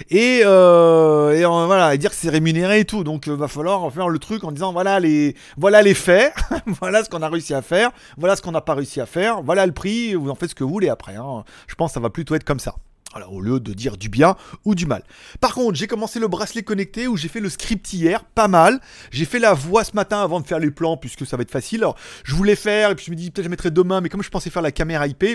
Et, 0.10 0.42
euh, 0.44 1.34
et 1.34 1.46
voilà, 1.66 1.94
et 1.94 2.00
dire 2.00 2.10
que 2.10 2.16
c'est 2.16 2.30
rémunéré 2.30 2.80
et 2.80 2.86
tout. 2.86 3.04
Donc, 3.04 3.28
il 3.28 3.34
euh, 3.34 3.36
va 3.36 3.48
falloir 3.48 3.92
faire 3.94 4.10
le 4.10 4.18
truc 4.18 4.44
en 4.44 4.51
disant 4.51 4.74
voilà 4.74 5.00
les, 5.00 5.36
voilà 5.58 5.84
les 5.84 5.94
faits, 5.94 6.34
voilà 6.82 7.04
ce 7.04 7.10
qu'on 7.10 7.22
a 7.22 7.30
réussi 7.30 7.54
à 7.54 7.62
faire, 7.62 7.92
voilà 8.18 8.36
ce 8.36 8.42
qu'on 8.42 8.51
n'a 8.51 8.62
pas 8.62 8.74
réussi 8.74 9.00
à 9.00 9.06
faire, 9.06 9.44
voilà 9.44 9.68
le 9.68 9.74
prix. 9.74 10.16
Vous 10.16 10.30
en 10.30 10.36
faites 10.36 10.50
ce 10.50 10.56
que 10.56 10.63
vous 10.63 10.72
voulez 10.72 10.90
après. 10.90 11.18
Hein. 11.18 11.44
Je 11.68 11.75
pense 11.75 11.92
que 11.92 11.94
ça 11.96 12.00
va 12.00 12.10
plutôt 12.10 12.34
être 12.34 12.44
comme 12.46 12.60
ça. 12.60 12.75
Alors, 13.13 13.34
au 13.34 13.41
lieu 13.41 13.60
de 13.60 13.74
dire 13.74 13.98
du 13.98 14.08
bien 14.08 14.38
ou 14.63 14.74
du 14.74 14.86
mal. 14.86 15.03
Par 15.41 15.53
contre, 15.53 15.75
j'ai 15.75 15.88
commencé 15.88 16.20
le 16.20 16.30
bracelet 16.30 16.63
connecté 16.63 17.08
où 17.08 17.18
j'ai 17.18 17.27
fait 17.27 17.41
le 17.41 17.50
script 17.50 17.91
hier, 17.91 18.24
pas 18.24 18.48
mal. 18.48 18.80
J'ai 19.12 19.25
fait 19.25 19.39
la 19.39 19.53
voix 19.53 19.84
ce 19.84 19.94
matin 19.94 20.22
avant 20.22 20.39
de 20.39 20.48
faire 20.48 20.60
les 20.60 20.72
plans 20.72 20.96
puisque 20.96 21.25
ça 21.25 21.36
va 21.36 21.44
être 21.44 21.51
facile. 21.51 21.80
Alors, 21.80 21.98
je 22.24 22.36
voulais 22.36 22.56
faire 22.56 22.91
et 22.91 22.96
puis 22.96 23.06
je 23.06 23.12
me 23.12 23.15
dis 23.15 23.30
peut-être 23.30 23.46
je 23.46 23.50
mettrai 23.50 23.70
demain, 23.72 24.00
mais 24.00 24.08
comme 24.08 24.24
je 24.24 24.30
pensais 24.30 24.50
faire 24.50 24.62
la 24.62 24.72
caméra 24.72 25.08
IP, 25.08 25.25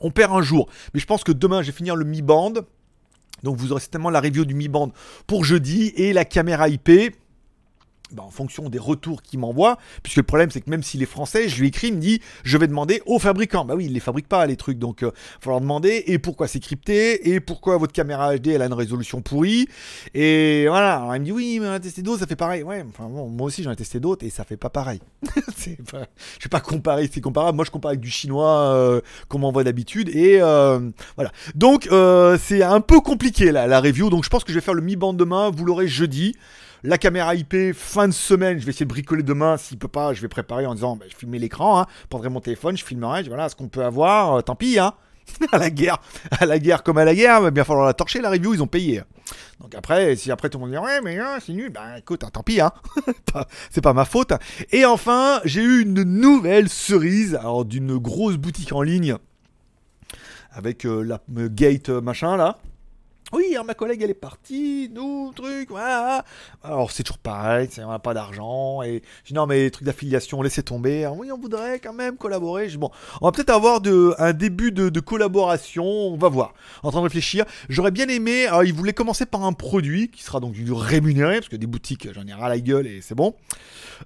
on 0.00 0.10
perd 0.10 0.32
un 0.32 0.42
jour. 0.42 0.68
Mais 0.92 1.00
je 1.00 1.06
pense 1.06 1.22
que 1.22 1.32
demain, 1.32 1.62
je 1.62 1.68
vais 1.68 1.76
finir 1.76 1.94
le 1.94 2.04
Mi 2.04 2.20
Band. 2.22 2.54
Donc, 3.44 3.56
vous 3.56 3.70
aurez 3.70 3.80
certainement 3.80 4.10
la 4.10 4.20
review 4.20 4.44
du 4.44 4.54
Mi 4.54 4.66
Band 4.66 4.90
pour 5.28 5.44
jeudi 5.44 5.92
et 5.94 6.12
la 6.12 6.24
caméra 6.24 6.68
IP 6.68 6.90
bah, 8.12 8.22
en 8.22 8.30
fonction 8.30 8.68
des 8.70 8.78
retours 8.78 9.20
qu'il 9.22 9.38
m'envoie, 9.38 9.76
puisque 10.02 10.16
le 10.16 10.22
problème 10.22 10.50
c'est 10.50 10.62
que 10.62 10.70
même 10.70 10.82
s'il 10.82 11.02
est 11.02 11.06
français, 11.06 11.48
je 11.48 11.60
lui 11.60 11.68
écris, 11.68 11.88
il 11.88 11.94
me 11.94 12.00
dit 12.00 12.20
je 12.42 12.56
vais 12.56 12.66
demander 12.66 13.02
au 13.04 13.18
fabricant. 13.18 13.64
Bah 13.66 13.74
oui, 13.76 13.86
il 13.86 13.92
les 13.92 14.00
fabrique 14.00 14.28
pas 14.28 14.46
les 14.46 14.56
trucs, 14.56 14.78
donc 14.78 14.98
il 15.02 15.08
euh, 15.08 15.10
faut 15.40 15.50
leur 15.50 15.60
demander 15.60 16.04
et 16.06 16.18
pourquoi 16.18 16.48
c'est 16.48 16.60
crypté, 16.60 17.30
et 17.30 17.40
pourquoi 17.40 17.76
votre 17.76 17.92
caméra 17.92 18.36
HD 18.36 18.48
elle 18.48 18.62
a 18.62 18.66
une 18.66 18.72
résolution 18.72 19.20
pourrie, 19.20 19.68
et 20.14 20.66
voilà. 20.68 20.96
Alors 20.96 21.16
il 21.16 21.20
me 21.20 21.24
dit 21.26 21.32
oui, 21.32 21.58
mais 21.60 21.68
on 21.68 21.72
a 21.72 21.80
testé 21.80 22.00
d'autres, 22.02 22.20
ça 22.20 22.26
fait 22.26 22.36
pareil. 22.36 22.62
Ouais, 22.62 22.82
enfin 22.88 23.08
bon, 23.08 23.28
moi 23.28 23.46
aussi 23.46 23.62
j'en 23.62 23.72
ai 23.72 23.76
testé 23.76 24.00
d'autres 24.00 24.24
et 24.24 24.30
ça 24.30 24.44
fait 24.44 24.56
pas 24.56 24.70
pareil. 24.70 25.00
pas... 25.22 26.06
Je 26.38 26.44
vais 26.44 26.50
pas 26.50 26.60
comparer, 26.60 27.10
c'est 27.12 27.20
comparable. 27.20 27.56
Moi 27.56 27.64
je 27.64 27.70
compare 27.70 27.90
avec 27.90 28.00
du 28.00 28.10
chinois 28.10 28.72
euh, 28.72 29.00
qu'on 29.28 29.38
m'envoie 29.38 29.64
d'habitude, 29.64 30.08
et 30.14 30.40
euh, 30.40 30.80
voilà. 31.16 31.30
Donc 31.54 31.88
c'est 32.38 32.62
un 32.62 32.80
peu 32.80 33.00
compliqué 33.00 33.52
là, 33.52 33.66
la 33.66 33.80
review, 33.80 34.08
donc 34.08 34.24
je 34.24 34.30
pense 34.30 34.44
que 34.44 34.52
je 34.52 34.58
vais 34.58 34.64
faire 34.64 34.74
le 34.74 34.82
Mi 34.82 34.96
Band 34.96 35.12
demain, 35.12 35.50
vous 35.50 35.66
l'aurez 35.66 35.88
jeudi. 35.88 36.34
La 36.84 36.96
caméra 36.96 37.34
IP, 37.34 37.72
fin 37.74 38.06
de 38.06 38.12
semaine, 38.12 38.60
je 38.60 38.64
vais 38.64 38.70
essayer 38.70 38.86
de 38.86 38.90
bricoler 38.90 39.24
demain. 39.24 39.56
S'il 39.56 39.78
peut 39.78 39.88
pas, 39.88 40.14
je 40.14 40.22
vais 40.22 40.28
préparer 40.28 40.64
en 40.64 40.74
disant, 40.74 40.96
bah, 40.96 41.06
je 41.08 41.16
filmerai 41.16 41.40
l'écran, 41.40 41.80
hein, 41.80 41.86
je 42.02 42.06
prendrai 42.06 42.28
mon 42.28 42.40
téléphone, 42.40 42.76
je 42.76 42.84
filmerai, 42.84 43.24
voilà 43.24 43.48
ce 43.48 43.56
qu'on 43.56 43.68
peut 43.68 43.84
avoir, 43.84 44.34
euh, 44.34 44.42
tant 44.42 44.54
pis, 44.54 44.78
hein. 44.78 44.94
à 45.52 45.58
la 45.58 45.70
guerre, 45.70 45.98
à 46.30 46.46
la 46.46 46.58
guerre 46.58 46.82
comme 46.82 46.96
à 46.96 47.04
la 47.04 47.14
guerre, 47.14 47.38
il 47.40 47.42
va 47.42 47.50
bien 47.50 47.64
falloir 47.64 47.84
la 47.84 47.92
torcher 47.92 48.20
la 48.20 48.30
review, 48.30 48.54
ils 48.54 48.62
ont 48.62 48.68
payé. 48.68 49.02
Donc 49.60 49.74
après, 49.74 50.16
si 50.16 50.30
après 50.30 50.48
tout 50.48 50.56
le 50.56 50.64
monde 50.64 50.70
dit 50.70 50.78
ouais 50.78 51.02
mais 51.02 51.18
hein, 51.18 51.36
c'est 51.44 51.52
nul, 51.52 51.70
bah 51.70 51.98
écoute, 51.98 52.24
hein, 52.24 52.30
tant 52.32 52.42
pis, 52.42 52.60
hein. 52.60 52.72
c'est 53.70 53.82
pas 53.82 53.92
ma 53.92 54.06
faute. 54.06 54.32
Et 54.70 54.86
enfin, 54.86 55.40
j'ai 55.44 55.60
eu 55.60 55.82
une 55.82 56.02
nouvelle 56.02 56.70
cerise, 56.70 57.34
alors 57.34 57.66
d'une 57.66 57.98
grosse 57.98 58.36
boutique 58.36 58.72
en 58.72 58.80
ligne 58.80 59.16
avec 60.52 60.86
euh, 60.86 61.02
la 61.02 61.20
euh, 61.36 61.48
gate 61.50 61.90
machin 61.90 62.36
là. 62.36 62.58
Oui, 63.32 63.54
ma 63.66 63.74
collègue 63.74 64.00
elle 64.02 64.10
est 64.10 64.14
partie, 64.14 64.90
nous, 64.90 65.32
truc, 65.36 65.68
voilà. 65.68 66.24
Alors 66.62 66.90
c'est 66.90 67.02
toujours 67.02 67.18
pareil, 67.18 67.68
on 67.78 67.90
n'a 67.90 67.98
pas 67.98 68.14
d'argent. 68.14 68.82
Et 68.82 69.02
je 69.24 69.28
dis 69.28 69.34
non, 69.34 69.46
mais 69.46 69.64
les 69.64 69.70
trucs 69.70 69.84
d'affiliation, 69.84 70.40
laissez 70.40 70.62
tomber. 70.62 71.06
oui, 71.14 71.30
on 71.30 71.38
voudrait 71.38 71.78
quand 71.78 71.92
même 71.92 72.16
collaborer. 72.16 72.68
bon, 72.78 72.90
on 73.20 73.26
va 73.26 73.32
peut-être 73.32 73.50
avoir 73.50 73.82
un 74.18 74.32
début 74.32 74.72
de, 74.72 75.00
collaboration, 75.00 75.84
on 75.84 76.16
va 76.16 76.28
voir. 76.28 76.54
En 76.82 76.90
train 76.90 77.00
de 77.00 77.04
réfléchir. 77.04 77.44
J'aurais 77.68 77.90
bien 77.90 78.08
aimé, 78.08 78.46
alors 78.46 78.64
il 78.64 78.72
voulait 78.72 78.94
commencer 78.94 79.26
par 79.26 79.44
un 79.44 79.52
produit 79.52 80.10
qui 80.10 80.22
sera 80.22 80.40
donc 80.40 80.54
rémunéré, 80.56 81.36
parce 81.36 81.48
que 81.48 81.56
des 81.56 81.66
boutiques, 81.66 82.08
j'en 82.14 82.26
ai 82.26 82.32
ras 82.32 82.48
la 82.48 82.60
gueule 82.60 82.86
et 82.86 83.02
c'est 83.02 83.14
bon. 83.14 83.34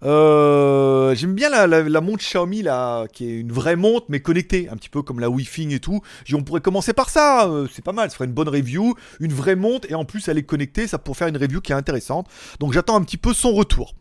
Euh, 0.02 1.14
j'aime 1.14 1.34
bien 1.34 1.48
la, 1.48 2.00
montre 2.00 2.24
Xiaomi 2.24 2.62
là, 2.62 3.06
qui 3.12 3.30
est 3.30 3.38
une 3.38 3.52
vraie 3.52 3.76
montre 3.76 4.06
mais 4.08 4.20
connectée, 4.20 4.68
un 4.68 4.76
petit 4.76 4.88
peu 4.88 5.02
comme 5.02 5.20
la 5.20 5.30
Wi-Fi 5.30 5.72
et 5.72 5.80
tout. 5.80 6.00
Je 6.24 6.34
on 6.34 6.42
pourrait 6.42 6.60
commencer 6.60 6.92
par 6.92 7.10
ça, 7.10 7.46
euh, 7.48 7.68
c'est 7.72 7.84
pas 7.84 7.92
mal, 7.92 8.10
ça 8.10 8.16
ferait 8.16 8.24
une 8.26 8.32
bonne 8.32 8.48
review 8.48 8.94
une 9.20 9.32
vraie 9.32 9.56
montre 9.56 9.90
et 9.90 9.94
en 9.94 10.04
plus 10.04 10.28
elle 10.28 10.38
est 10.38 10.42
connectée, 10.42 10.86
ça 10.86 10.98
pour 10.98 11.16
faire 11.16 11.28
une 11.28 11.36
review 11.36 11.60
qui 11.60 11.72
est 11.72 11.76
intéressante. 11.76 12.28
Donc 12.60 12.72
j'attends 12.72 12.96
un 12.96 13.02
petit 13.02 13.16
peu 13.16 13.32
son 13.34 13.52
retour. 13.52 13.94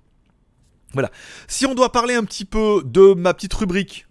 Voilà. 0.93 1.09
Si 1.47 1.65
on 1.65 1.73
doit 1.73 1.91
parler 1.91 2.15
un 2.15 2.23
petit 2.23 2.45
peu 2.45 2.83
de 2.85 3.13
ma 3.13 3.33
petite 3.33 3.53
rubrique 3.53 4.07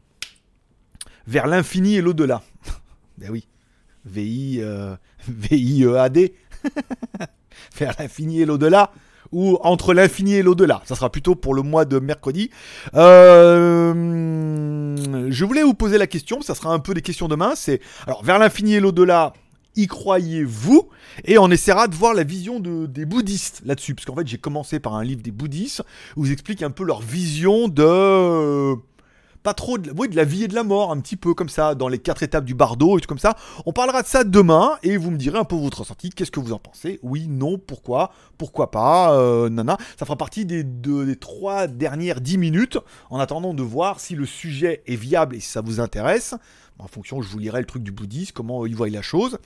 vers 1.27 1.47
l'infini 1.47 1.97
et 1.97 2.01
l'au-delà. 2.01 2.43
ben 3.19 3.31
oui. 3.31 3.47
VI, 4.05 4.59
euh, 4.61 4.97
VIEAD. 5.29 6.31
vers 7.79 7.95
l'infini 7.99 8.41
et 8.41 8.47
l'au-delà. 8.47 8.93
Ou 9.33 9.59
entre 9.63 9.95
l'infini 9.95 10.35
et 10.35 10.43
l'au-delà. 10.43 10.83
Ça 10.87 10.97
sera 10.97 11.11
plutôt 11.13 11.37
pour 11.37 11.55
le 11.55 11.63
mois 11.63 11.85
de 11.85 12.01
mercredi. 12.01 12.51
Euh, 12.95 13.93
je 15.31 15.45
voulais 15.45 15.63
vous 15.63 15.75
poser 15.75 15.99
la 15.99 16.09
question, 16.09 16.43
ça 16.43 16.57
sera 16.57 16.73
un 16.73 16.81
peu 16.81 16.95
des 16.95 17.03
questions 17.03 17.29
demain. 17.29 17.53
C'est 17.55 17.81
alors 18.07 18.25
vers 18.25 18.41
l'infini 18.41 18.75
et 18.75 18.81
l'au-delà. 18.81 19.33
Y 19.77 19.87
croyez-vous? 19.87 20.89
Et 21.25 21.39
on 21.39 21.51
essaiera 21.51 21.87
de 21.89 21.95
voir 21.95 22.15
la 22.15 22.25
vision 22.25 22.61
des 22.61 23.05
bouddhistes 23.05 23.63
là-dessus. 23.65 23.95
Parce 23.95 24.05
qu'en 24.05 24.17
fait, 24.17 24.27
j'ai 24.27 24.39
commencé 24.39 24.81
par 24.81 24.95
un 24.95 25.05
livre 25.05 25.23
des 25.23 25.31
bouddhistes 25.31 25.83
où 26.17 26.27
ils 26.27 26.33
expliquent 26.33 26.63
un 26.63 26.71
peu 26.71 26.85
leur 26.85 27.01
vision 27.01 27.69
de. 27.69 28.75
Pas 29.43 29.55
trop 29.55 29.79
de, 29.79 29.93
oui, 29.97 30.09
de 30.09 30.17
la 30.17 30.25
vie 30.25 30.45
et 30.45 30.49
de 30.49 30.55
la 30.55 30.65
mort, 30.65 30.93
un 30.93 31.01
petit 31.01 31.17
peu 31.17 31.35
comme 31.35 31.49
ça, 31.49 31.75
dans 31.75 31.89
les 31.89 31.99
quatre 31.99 32.23
étapes 32.23 32.45
du 32.45 32.55
bardo 32.55 32.99
et 32.99 33.01
tout 33.01 33.09
comme 33.09 33.19
ça. 33.19 33.37
On 33.67 33.73
parlera 33.73 34.03
de 34.03 34.07
ça 34.07 34.25
demain 34.25 34.77
et 34.83 34.97
vous 34.97 35.11
me 35.11 35.17
direz 35.17 35.39
un 35.39 35.45
peu 35.45 35.57
votre 35.57 35.81
ressenti. 35.81 36.11
Qu'est-ce 36.11 36.31
que 36.31 36.41
vous 36.41 36.53
en 36.53 36.59
pensez 36.59 37.01
Oui, 37.03 37.27
non, 37.29 37.59
pourquoi 37.59 38.13
Pourquoi 38.39 38.71
pas 38.71 39.15
euh, 39.15 39.49
Nana. 39.49 39.77
Ça 39.99 40.05
fera 40.05 40.17
partie 40.17 40.45
des, 40.45 40.63
des 40.63 41.17
trois 41.17 41.67
dernières 41.67 42.21
dix 42.21 42.39
minutes 42.39 42.79
en 43.09 43.19
attendant 43.19 43.55
de 43.55 43.63
voir 43.63 44.01
si 44.01 44.15
le 44.15 44.27
sujet 44.27 44.83
est 44.87 44.97
viable 44.97 45.37
et 45.37 45.41
si 45.41 45.49
ça 45.49 45.61
vous 45.61 45.81
intéresse 45.81 46.35
en 46.83 46.89
fonction, 46.89 47.21
je 47.23 47.29
vous 47.29 47.39
lirai 47.39 47.61
le 47.61 47.67
truc 47.67 47.83
du 47.83 47.93
bouddhisme, 47.93 48.33
comment 48.35 48.67
ils 48.67 48.75
voient 48.75 48.89
la 48.89 49.03
chose. 49.03 49.39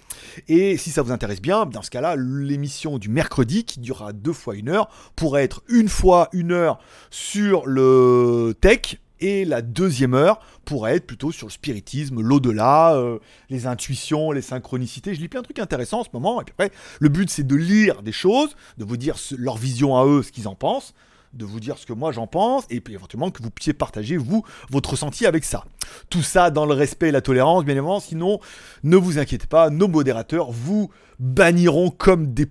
Et 0.48 0.76
si 0.76 0.90
ça 0.90 1.02
vous 1.02 1.12
intéresse 1.12 1.40
bien, 1.40 1.66
dans 1.66 1.82
ce 1.82 1.90
cas-là, 1.90 2.16
l'émission 2.16 2.98
du 2.98 3.08
mercredi, 3.08 3.64
qui 3.64 3.80
durera 3.80 4.12
deux 4.12 4.32
fois 4.32 4.54
une 4.54 4.68
heure, 4.68 4.88
pourrait 5.16 5.44
être 5.44 5.62
une 5.68 5.88
fois 5.88 6.28
une 6.32 6.52
heure 6.52 6.78
sur 7.10 7.66
le 7.66 8.54
tech, 8.60 8.98
et 9.24 9.46
la 9.46 9.62
deuxième 9.62 10.12
heure 10.12 10.38
pourrait 10.66 10.96
être 10.96 11.06
plutôt 11.06 11.32
sur 11.32 11.46
le 11.46 11.52
spiritisme, 11.52 12.20
l'au-delà, 12.20 12.94
euh, 12.94 13.18
les 13.48 13.66
intuitions, 13.66 14.32
les 14.32 14.42
synchronicités. 14.42 15.14
Je 15.14 15.20
lis 15.20 15.28
plein 15.28 15.40
de 15.40 15.46
trucs 15.46 15.58
intéressants 15.58 16.00
en 16.00 16.04
ce 16.04 16.10
moment. 16.12 16.40
Et 16.42 16.44
puis 16.44 16.52
après, 16.52 16.70
le 17.00 17.08
but 17.08 17.30
c'est 17.30 17.46
de 17.46 17.56
lire 17.56 18.02
des 18.02 18.12
choses, 18.12 18.54
de 18.76 18.84
vous 18.84 18.98
dire 18.98 19.16
leur 19.38 19.56
vision 19.56 19.96
à 19.96 20.04
eux, 20.04 20.22
ce 20.22 20.30
qu'ils 20.30 20.46
en 20.46 20.54
pensent 20.54 20.94
de 21.32 21.44
vous 21.44 21.58
dire 21.58 21.78
ce 21.78 21.84
que 21.84 21.92
moi 21.92 22.12
j'en 22.12 22.28
pense, 22.28 22.64
et 22.70 22.80
puis 22.80 22.94
éventuellement 22.94 23.32
que 23.32 23.42
vous 23.42 23.50
puissiez 23.50 23.72
partager, 23.72 24.16
vous, 24.16 24.44
votre 24.70 24.90
ressenti 24.90 25.26
avec 25.26 25.42
ça. 25.42 25.64
Tout 26.08 26.22
ça 26.22 26.50
dans 26.50 26.64
le 26.64 26.74
respect 26.74 27.08
et 27.08 27.10
la 27.10 27.22
tolérance, 27.22 27.64
bien 27.64 27.74
évidemment, 27.74 27.98
sinon, 27.98 28.38
ne 28.84 28.96
vous 28.96 29.18
inquiétez 29.18 29.48
pas, 29.48 29.68
nos 29.68 29.88
modérateurs 29.88 30.52
vous 30.52 30.90
banniront 31.18 31.90
comme 31.90 32.32
des 32.34 32.46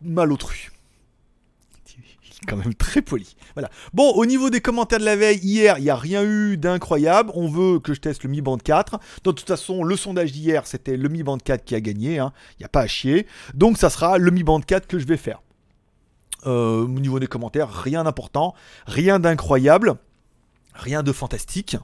malotrus 0.00 0.71
quand 2.48 2.56
même 2.56 2.74
très 2.74 3.02
poli. 3.02 3.36
Voilà. 3.54 3.70
Bon, 3.92 4.10
au 4.12 4.26
niveau 4.26 4.50
des 4.50 4.60
commentaires 4.60 4.98
de 4.98 5.04
la 5.04 5.16
veille, 5.16 5.38
hier, 5.38 5.78
il 5.78 5.84
n'y 5.84 5.90
a 5.90 5.96
rien 5.96 6.24
eu 6.24 6.56
d'incroyable. 6.56 7.30
On 7.34 7.48
veut 7.48 7.78
que 7.78 7.94
je 7.94 8.00
teste 8.00 8.24
le 8.24 8.30
Mi 8.30 8.40
Band 8.40 8.58
4. 8.58 8.98
De 9.24 9.30
toute 9.30 9.46
façon, 9.46 9.84
le 9.84 9.96
sondage 9.96 10.32
d'hier, 10.32 10.66
c'était 10.66 10.96
le 10.96 11.08
Mi 11.08 11.22
Band 11.22 11.38
4 11.38 11.64
qui 11.64 11.74
a 11.74 11.80
gagné. 11.80 12.18
Hein. 12.18 12.32
Il 12.54 12.62
n'y 12.62 12.66
a 12.66 12.68
pas 12.68 12.80
à 12.80 12.86
chier. 12.86 13.26
Donc, 13.54 13.78
ça 13.78 13.90
sera 13.90 14.18
le 14.18 14.30
Mi 14.30 14.42
Band 14.42 14.60
4 14.60 14.86
que 14.86 14.98
je 14.98 15.06
vais 15.06 15.16
faire. 15.16 15.42
Euh, 16.46 16.82
au 16.82 16.88
niveau 16.88 17.20
des 17.20 17.28
commentaires, 17.28 17.70
rien 17.70 18.02
d'important, 18.02 18.54
rien 18.86 19.20
d'incroyable, 19.20 19.94
rien 20.74 21.04
de 21.04 21.12
fantastique. 21.12 21.76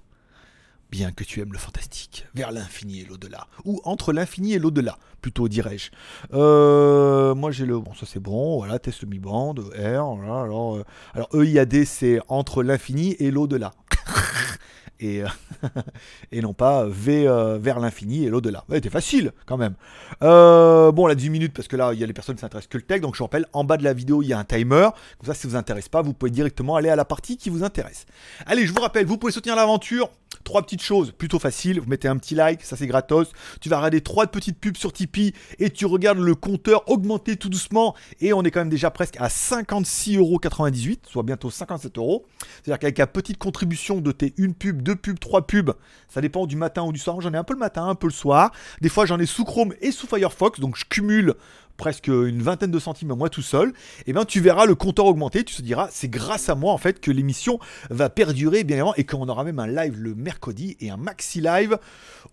Bien 0.90 1.12
que 1.12 1.22
tu 1.22 1.40
aimes 1.40 1.52
le 1.52 1.58
fantastique, 1.58 2.26
vers 2.34 2.50
l'infini 2.50 3.00
et 3.00 3.04
l'au-delà. 3.04 3.46
Ou 3.66 3.78
entre 3.84 4.14
l'infini 4.14 4.54
et 4.54 4.58
l'au-delà, 4.58 4.98
plutôt 5.20 5.46
dirais-je. 5.46 5.90
Euh, 6.32 7.34
moi 7.34 7.50
j'ai 7.50 7.66
le. 7.66 7.78
Bon, 7.78 7.92
ça 7.92 8.06
c'est 8.06 8.20
bon, 8.20 8.56
voilà, 8.56 8.78
test 8.78 9.02
le 9.02 9.08
mi-band, 9.08 9.54
R, 9.54 10.16
voilà, 10.16 10.40
alors, 10.40 10.76
euh, 10.76 10.84
alors 11.12 11.28
EIAD 11.34 11.84
c'est 11.84 12.20
entre 12.28 12.62
l'infini 12.62 13.14
et 13.18 13.30
l'au-delà. 13.30 13.74
et, 15.00 15.22
euh, 15.22 15.28
et 16.32 16.40
non 16.40 16.54
pas 16.54 16.86
v, 16.86 17.28
euh, 17.28 17.58
vers 17.58 17.80
l'infini 17.80 18.24
et 18.24 18.30
l'au-delà. 18.30 18.64
C'était 18.70 18.88
facile 18.88 19.32
quand 19.44 19.58
même. 19.58 19.74
Bon, 20.22 21.06
là 21.06 21.14
10 21.14 21.28
minutes 21.28 21.52
parce 21.52 21.68
que 21.68 21.76
là 21.76 21.92
il 21.92 22.00
y 22.00 22.02
a 22.02 22.06
les 22.06 22.14
personnes 22.14 22.36
qui 22.36 22.40
s'intéressent 22.40 22.70
que 22.70 22.78
le 22.78 22.84
tech, 22.84 23.02
donc 23.02 23.14
je 23.14 23.22
rappelle, 23.22 23.44
en 23.52 23.62
bas 23.62 23.76
de 23.76 23.84
la 23.84 23.92
vidéo 23.92 24.22
il 24.22 24.28
y 24.28 24.32
a 24.32 24.38
un 24.38 24.44
timer. 24.44 24.88
Comme 25.18 25.26
ça, 25.26 25.34
si 25.34 25.42
ça 25.42 25.48
vous 25.48 25.56
intéresse 25.56 25.90
pas, 25.90 26.00
vous 26.00 26.14
pouvez 26.14 26.30
directement 26.30 26.76
aller 26.76 26.88
à 26.88 26.96
la 26.96 27.04
partie 27.04 27.36
qui 27.36 27.50
vous 27.50 27.62
intéresse. 27.62 28.06
Allez, 28.46 28.66
je 28.66 28.72
vous 28.72 28.80
rappelle, 28.80 29.04
vous 29.04 29.18
pouvez 29.18 29.32
soutenir 29.32 29.54
l'aventure. 29.54 30.10
Trois 30.48 30.62
petites 30.62 30.82
choses 30.82 31.12
plutôt 31.12 31.38
faciles. 31.38 31.78
Vous 31.78 31.90
mettez 31.90 32.08
un 32.08 32.16
petit 32.16 32.34
like, 32.34 32.62
ça 32.62 32.74
c'est 32.74 32.86
gratos. 32.86 33.32
Tu 33.60 33.68
vas 33.68 33.76
regarder 33.76 34.00
trois 34.00 34.26
petites 34.28 34.58
pubs 34.58 34.78
sur 34.78 34.94
Tipeee 34.94 35.34
et 35.58 35.68
tu 35.68 35.84
regardes 35.84 36.20
le 36.20 36.34
compteur 36.34 36.88
augmenter 36.88 37.36
tout 37.36 37.50
doucement. 37.50 37.94
Et 38.22 38.32
on 38.32 38.42
est 38.42 38.50
quand 38.50 38.60
même 38.60 38.70
déjà 38.70 38.90
presque 38.90 39.16
à 39.20 39.28
56,98€, 39.28 41.00
soit 41.06 41.22
bientôt 41.22 41.50
57 41.50 41.98
euros. 41.98 42.24
C'est-à-dire 42.64 42.78
qu'avec 42.78 42.96
la 42.96 43.06
petite 43.06 43.36
contribution 43.36 44.00
de 44.00 44.10
tes 44.10 44.32
une 44.38 44.54
pub, 44.54 44.80
deux 44.80 44.96
pubs, 44.96 45.18
trois 45.18 45.46
pubs, 45.46 45.74
ça 46.08 46.22
dépend 46.22 46.46
du 46.46 46.56
matin 46.56 46.82
ou 46.82 46.92
du 46.92 46.98
soir. 46.98 47.20
J'en 47.20 47.34
ai 47.34 47.36
un 47.36 47.44
peu 47.44 47.52
le 47.52 47.58
matin, 47.58 47.86
un 47.86 47.94
peu 47.94 48.06
le 48.06 48.14
soir. 48.14 48.50
Des 48.80 48.88
fois 48.88 49.04
j'en 49.04 49.18
ai 49.18 49.26
sous 49.26 49.44
Chrome 49.44 49.74
et 49.82 49.92
sous 49.92 50.06
Firefox, 50.06 50.60
donc 50.60 50.78
je 50.78 50.86
cumule 50.86 51.34
presque 51.78 52.08
une 52.08 52.42
vingtaine 52.42 52.70
de 52.70 52.78
centimes 52.78 53.14
moi 53.14 53.30
tout 53.30 53.40
seul, 53.40 53.70
et 53.70 53.72
eh 54.08 54.12
bien 54.12 54.26
tu 54.26 54.40
verras 54.40 54.66
le 54.66 54.74
compteur 54.74 55.06
augmenter, 55.06 55.44
tu 55.44 55.56
te 55.56 55.62
diras 55.62 55.88
c'est 55.90 56.08
grâce 56.08 56.50
à 56.50 56.54
moi 56.54 56.74
en 56.74 56.78
fait 56.78 57.00
que 57.00 57.10
l'émission 57.10 57.58
va 57.88 58.10
perdurer 58.10 58.64
bien 58.64 58.76
évidemment 58.76 58.94
et 58.96 59.04
qu'on 59.04 59.26
aura 59.28 59.44
même 59.44 59.58
un 59.58 59.66
live 59.66 59.98
le 59.98 60.14
mercredi 60.14 60.76
et 60.80 60.90
un 60.90 60.98
maxi 60.98 61.40
live 61.40 61.78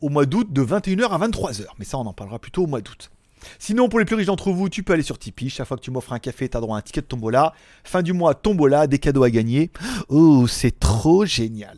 au 0.01 0.09
mois 0.09 0.25
d'août 0.25 0.51
de 0.51 0.63
21h 0.65 1.09
à 1.09 1.17
23h. 1.19 1.65
Mais 1.79 1.85
ça 1.85 1.97
on 1.97 2.05
en 2.05 2.13
parlera 2.13 2.39
plutôt 2.39 2.63
au 2.63 2.67
mois 2.67 2.81
d'août. 2.81 3.11
Sinon, 3.59 3.89
pour 3.89 3.99
les 3.99 4.05
plus 4.05 4.15
riches 4.15 4.25
d'entre 4.25 4.51
vous, 4.51 4.69
tu 4.69 4.81
peux 4.81 4.93
aller 4.93 5.03
sur 5.03 5.19
Tipeee. 5.19 5.49
Chaque 5.49 5.67
fois 5.67 5.77
que 5.77 5.83
tu 5.83 5.91
m'offres 5.91 6.13
un 6.13 6.19
café, 6.19 6.49
tu 6.49 6.57
as 6.57 6.59
droit 6.59 6.75
à 6.75 6.79
un 6.79 6.81
ticket 6.81 7.01
de 7.01 7.05
tombola. 7.05 7.53
Fin 7.83 8.01
du 8.01 8.11
mois, 8.11 8.33
tombola, 8.33 8.87
des 8.87 8.97
cadeaux 8.97 9.23
à 9.23 9.29
gagner. 9.29 9.69
Oh, 10.09 10.47
c'est 10.47 10.79
trop 10.79 11.25
génial. 11.25 11.77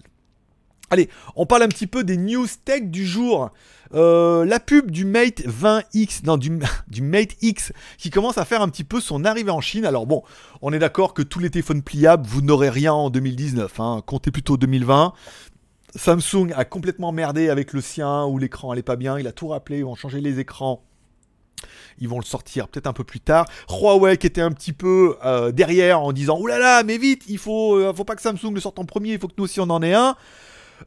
Allez, 0.89 1.09
on 1.35 1.45
parle 1.45 1.63
un 1.63 1.67
petit 1.67 1.87
peu 1.87 2.05
des 2.05 2.15
news 2.15 2.47
tech 2.63 2.83
du 2.83 3.05
jour. 3.05 3.51
Euh, 3.93 4.45
la 4.45 4.59
pub 4.61 4.89
du 4.89 5.03
Mate 5.03 5.41
20X, 5.41 6.25
non, 6.25 6.37
du, 6.87 7.01
Mate 7.01 7.35
X, 7.41 7.73
qui 7.97 8.09
commence 8.09 8.37
à 8.37 8.45
faire 8.45 8.61
un 8.61 8.69
petit 8.69 8.85
peu 8.85 9.01
son 9.01 9.25
arrivée 9.25 9.51
en 9.51 9.59
Chine. 9.59 9.85
Alors 9.85 10.05
bon, 10.05 10.23
on 10.61 10.71
est 10.71 10.79
d'accord 10.79 11.13
que 11.13 11.21
tous 11.21 11.39
les 11.39 11.49
téléphones 11.49 11.81
pliables, 11.81 12.25
vous 12.25 12.41
n'aurez 12.41 12.69
rien 12.69 12.93
en 12.93 13.09
2019. 13.09 13.79
Hein. 13.79 14.01
Comptez 14.05 14.31
plutôt 14.31 14.55
2020. 14.55 15.13
Samsung 15.95 16.53
a 16.55 16.63
complètement 16.63 17.11
merdé 17.11 17.49
avec 17.49 17.73
le 17.73 17.81
sien 17.81 18.25
où 18.25 18.37
l'écran 18.37 18.71
allait 18.71 18.81
pas 18.81 18.95
bien. 18.95 19.19
Il 19.19 19.27
a 19.27 19.33
tout 19.33 19.49
rappelé, 19.49 19.79
ils 19.79 19.85
ont 19.85 19.95
changé 19.95 20.21
les 20.21 20.39
écrans. 20.39 20.83
ils 21.99 22.07
vont 22.07 22.19
le 22.19 22.25
sortir 22.25 22.69
peut-être 22.69 22.87
un 22.87 22.93
peu 22.93 23.03
plus 23.03 23.19
tard. 23.19 23.45
Huawei 23.69 24.15
qui 24.17 24.27
était 24.27 24.41
un 24.41 24.51
petit 24.51 24.73
peu 24.73 25.17
euh, 25.25 25.51
derrière 25.51 26.01
en 26.01 26.13
disant 26.13 26.39
oulala, 26.39 26.59
là 26.59 26.77
là, 26.77 26.83
mais 26.83 26.97
vite, 26.97 27.23
il 27.27 27.39
faut, 27.39 27.75
euh, 27.75 27.93
faut 27.93 28.05
pas 28.05 28.15
que 28.15 28.21
Samsung 28.21 28.53
le 28.53 28.61
sorte 28.61 28.79
en 28.79 28.85
premier, 28.85 29.13
il 29.13 29.19
faut 29.19 29.27
que 29.27 29.33
nous 29.37 29.45
aussi 29.45 29.59
on 29.59 29.69
en 29.69 29.81
ait 29.81 29.93
un. 29.93 30.15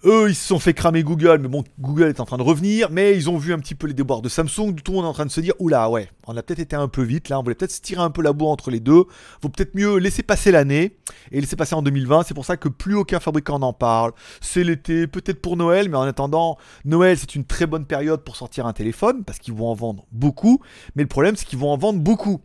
Eux, 0.05 0.29
ils 0.29 0.35
se 0.35 0.47
sont 0.47 0.59
fait 0.59 0.75
cramer 0.75 1.03
Google, 1.03 1.39
mais 1.41 1.49
bon, 1.49 1.65
Google 1.79 2.09
est 2.09 2.21
en 2.21 2.25
train 2.25 2.39
de 2.39 2.43
revenir, 2.43 2.89
mais 2.91 3.17
ils 3.17 3.29
ont 3.29 3.37
vu 3.37 3.53
un 3.53 3.59
petit 3.59 3.75
peu 3.75 3.87
les 3.87 3.95
déboires 3.95 4.23
de 4.23 4.29
Samsung, 4.29 4.73
du 4.73 4.83
tout, 4.83 4.95
on 4.95 5.03
est 5.03 5.07
en 5.07 5.13
train 5.13 5.27
de 5.27 5.31
se 5.31 5.41
dire, 5.41 5.55
oula, 5.59 5.91
ouais, 5.91 6.09
on 6.31 6.37
a 6.37 6.43
peut-être 6.43 6.61
été 6.61 6.77
un 6.77 6.89
peu 6.89 7.03
vite, 7.03 7.29
là, 7.29 7.41
on 7.41 7.43
voulait 7.43 7.57
peut-être 7.57 7.73
se 7.73 7.81
tirer 7.81 8.03
un 8.03 8.11
peu 8.11 8.23
la 8.23 8.33
boue 8.33 8.47
entre 8.47 8.71
les 8.71 8.81
deux, 8.81 9.05
vaut 9.43 9.49
peut-être 9.49 9.75
mieux 9.75 9.97
laisser 9.97 10.23
passer 10.23 10.53
l'année, 10.53 10.97
et 11.33 11.41
laisser 11.41 11.57
passer 11.57 11.75
en 11.75 11.83
2020, 11.83 12.23
c'est 12.23 12.35
pour 12.35 12.45
ça 12.45 12.57
que 12.57 12.69
plus 12.69 12.95
aucun 12.95 13.19
fabricant 13.19 13.59
n'en 13.59 13.73
parle, 13.73 14.13
c'est 14.41 14.63
l'été, 14.63 15.07
peut-être 15.07 15.43
pour 15.43 15.57
Noël, 15.57 15.89
mais 15.89 15.97
en 15.97 16.03
attendant, 16.03 16.57
Noël, 16.85 17.19
c'est 17.19 17.35
une 17.35 17.45
très 17.45 17.67
bonne 17.67 17.85
période 17.85 18.23
pour 18.23 18.37
sortir 18.37 18.67
un 18.67 18.73
téléphone, 18.73 19.25
parce 19.25 19.39
qu'ils 19.39 19.55
vont 19.55 19.69
en 19.69 19.75
vendre 19.75 20.07
beaucoup, 20.13 20.61
mais 20.95 21.03
le 21.03 21.09
problème, 21.09 21.35
c'est 21.35 21.47
qu'ils 21.47 21.59
vont 21.59 21.71
en 21.71 21.79
vendre 21.79 21.99
beaucoup. 21.99 22.41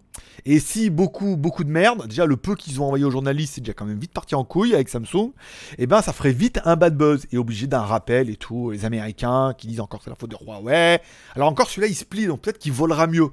Et 0.46 0.60
si 0.60 0.90
beaucoup, 0.90 1.36
beaucoup 1.38 1.64
de 1.64 1.70
merde, 1.70 2.08
déjà 2.08 2.26
le 2.26 2.38
peu 2.38 2.56
qu'ils 2.56 2.82
ont 2.82 2.86
envoyé 2.86 3.04
aux 3.04 3.12
journalistes, 3.12 3.56
c'est 3.56 3.62
déjà 3.62 3.74
quand 3.74 3.86
même 3.86 4.00
vite 4.00 4.14
parti 4.14 4.36
en 4.36 4.44
couille 4.44 4.74
avec 4.74 4.90
Samsung, 4.90 5.32
et 5.72 5.84
eh 5.84 5.88
ben 5.88 6.02
ça 6.02 6.14
ferait 6.14 6.32
vite 6.32 6.60
un 6.66 6.76
bad 6.76 6.96
buzz 6.96 7.26
et 7.32 7.38
obligé 7.38 7.68
d'un 7.68 7.82
rappel 7.82 8.30
et 8.30 8.36
tout. 8.36 8.72
Les 8.72 8.86
Américains 8.86 9.54
qui 9.58 9.68
disent 9.68 9.80
encore 9.80 10.02
c'est 10.04 10.10
la 10.10 10.16
faute 10.16 10.32
de 10.32 10.38
Huawei. 10.40 11.02
Alors 11.36 11.50
encore 11.50 11.70
celui-là 11.70 11.88
il 11.88 11.96
se 11.96 12.06
plie, 12.06 12.28
donc 12.28 12.42
peut-être 12.42 12.60
qu'il 12.60 12.72
volera 12.72 13.08
mieux. 13.08 13.30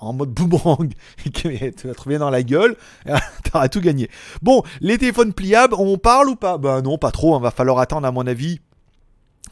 En 0.00 0.12
mode 0.12 0.30
boomerang, 0.30 0.92
tu 1.34 1.50
vas 1.50 1.70
te 1.70 2.18
dans 2.18 2.30
la 2.30 2.42
gueule, 2.42 2.76
t'auras 3.44 3.68
tout 3.68 3.80
gagné. 3.80 4.10
Bon, 4.42 4.62
les 4.80 4.98
téléphones 4.98 5.32
pliables, 5.32 5.74
on 5.74 5.98
parle 5.98 6.28
ou 6.28 6.36
pas? 6.36 6.58
Ben 6.58 6.82
non, 6.82 6.98
pas 6.98 7.10
trop, 7.10 7.34
il 7.34 7.36
hein. 7.36 7.40
va 7.40 7.50
falloir 7.50 7.78
attendre 7.78 8.06
à 8.06 8.12
mon 8.12 8.26
avis 8.26 8.60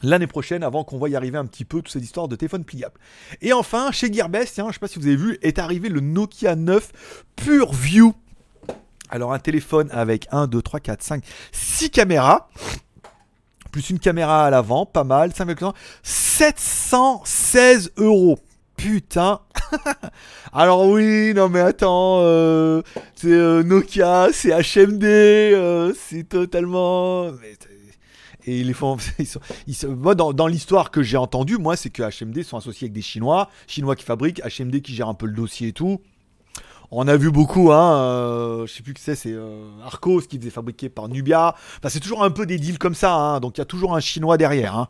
l'année 0.03 0.27
prochaine 0.27 0.63
avant 0.63 0.83
qu'on 0.83 0.97
voie 0.97 1.09
y 1.09 1.15
arriver 1.15 1.37
un 1.37 1.45
petit 1.45 1.63
peu 1.65 1.77
toutes 1.77 1.91
ces 1.91 2.03
histoires 2.03 2.27
de 2.27 2.35
téléphones 2.35 2.65
pliables. 2.65 2.99
Et 3.41 3.53
enfin, 3.53 3.91
chez 3.91 4.11
Gearbest, 4.11 4.61
je 4.67 4.71
sais 4.71 4.79
pas 4.79 4.87
si 4.87 4.97
vous 4.99 5.05
avez 5.07 5.15
vu, 5.15 5.39
est 5.41 5.57
arrivé 5.59 5.89
le 5.89 6.01
Nokia 6.01 6.55
9 6.55 7.25
Pure 7.35 7.73
View. 7.73 8.13
Alors 9.09 9.33
un 9.33 9.39
téléphone 9.39 9.89
avec 9.91 10.27
1, 10.31 10.45
2, 10.47 10.61
3, 10.61 10.81
4, 10.81 11.01
5, 11.01 11.23
6 11.51 11.89
caméras. 11.91 12.49
Plus 13.71 13.89
une 13.89 13.99
caméra 13.99 14.45
à 14.45 14.49
l'avant, 14.49 14.85
pas 14.85 15.03
mal. 15.03 15.33
716 15.33 17.91
euros. 17.97 18.39
Putain. 18.77 19.41
Alors 20.53 20.87
oui, 20.87 21.33
non 21.33 21.49
mais 21.49 21.59
attends, 21.59 22.19
euh, 22.21 22.83
c'est 23.15 23.27
euh, 23.27 23.63
Nokia, 23.63 24.29
c'est 24.31 24.49
HMD, 24.51 25.03
euh, 25.03 25.93
c'est 25.97 26.29
totalement 26.29 27.31
et 28.45 28.59
ils 28.61 28.73
font. 28.73 28.97
Moi, 29.89 30.15
dans, 30.15 30.47
l'histoire 30.47 30.91
que 30.91 31.01
j'ai 31.03 31.17
entendue, 31.17 31.57
moi, 31.57 31.75
c'est 31.75 31.89
que 31.89 32.01
HMD 32.01 32.43
sont 32.43 32.55
associés 32.55 32.85
avec 32.85 32.93
des 32.93 33.01
Chinois, 33.01 33.49
Chinois 33.65 33.95
qui 33.97 34.05
fabriquent, 34.05 34.41
HMD 34.41 34.81
qui 34.81 34.95
gère 34.95 35.09
un 35.09 35.15
peu 35.15 35.25
le 35.25 35.33
dossier 35.33 35.69
et 35.69 35.73
tout. 35.73 35.99
On 36.89 37.09
a 37.09 37.17
vu 37.17 37.31
beaucoup, 37.31 37.73
hein, 37.73 37.97
euh, 37.97 38.65
je 38.65 38.73
sais 38.73 38.83
plus 38.83 38.93
que 38.93 39.01
c'est, 39.01 39.15
c'est 39.15 39.35
Arcos 39.83 40.21
qui 40.21 40.37
faisait 40.37 40.49
fabriquer 40.49 40.87
par 40.87 41.09
Nubia. 41.09 41.55
Enfin, 41.79 41.89
c'est 41.89 41.99
toujours 41.99 42.23
un 42.23 42.31
peu 42.31 42.45
des 42.45 42.57
deals 42.57 42.79
comme 42.79 42.95
ça, 42.95 43.13
hein, 43.13 43.39
donc 43.41 43.57
il 43.57 43.59
y 43.59 43.61
a 43.61 43.65
toujours 43.65 43.93
un 43.93 43.99
Chinois 43.99 44.37
derrière. 44.37 44.77
Hein. 44.77 44.87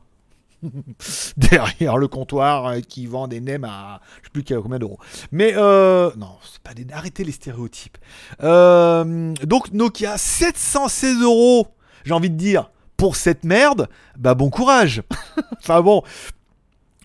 derrière 1.37 1.97
le 1.97 2.07
comptoir 2.07 2.65
euh, 2.67 2.79
qui 2.79 3.05
vend 3.05 3.27
des 3.27 3.39
nems 3.41 3.63
à 3.63 4.01
je 4.21 4.27
sais 4.27 4.43
plus 4.43 4.61
combien 4.61 4.79
d'euros. 4.79 4.99
Mais 5.31 5.53
euh, 5.55 6.11
non, 6.17 6.37
c'est 6.43 6.61
pas 6.61 6.73
des 6.73 6.85
arrêtez 6.91 7.23
les 7.23 7.31
stéréotypes. 7.31 7.97
donc 8.39 9.71
Nokia 9.73 10.17
716 10.17 11.21
euros, 11.21 11.67
j'ai 12.03 12.13
envie 12.13 12.29
de 12.29 12.35
dire 12.35 12.69
pour 12.97 13.15
cette 13.15 13.43
merde, 13.43 13.87
bah 14.17 14.33
bon 14.33 14.49
courage. 14.49 15.03
enfin 15.59 15.81
bon. 15.81 16.03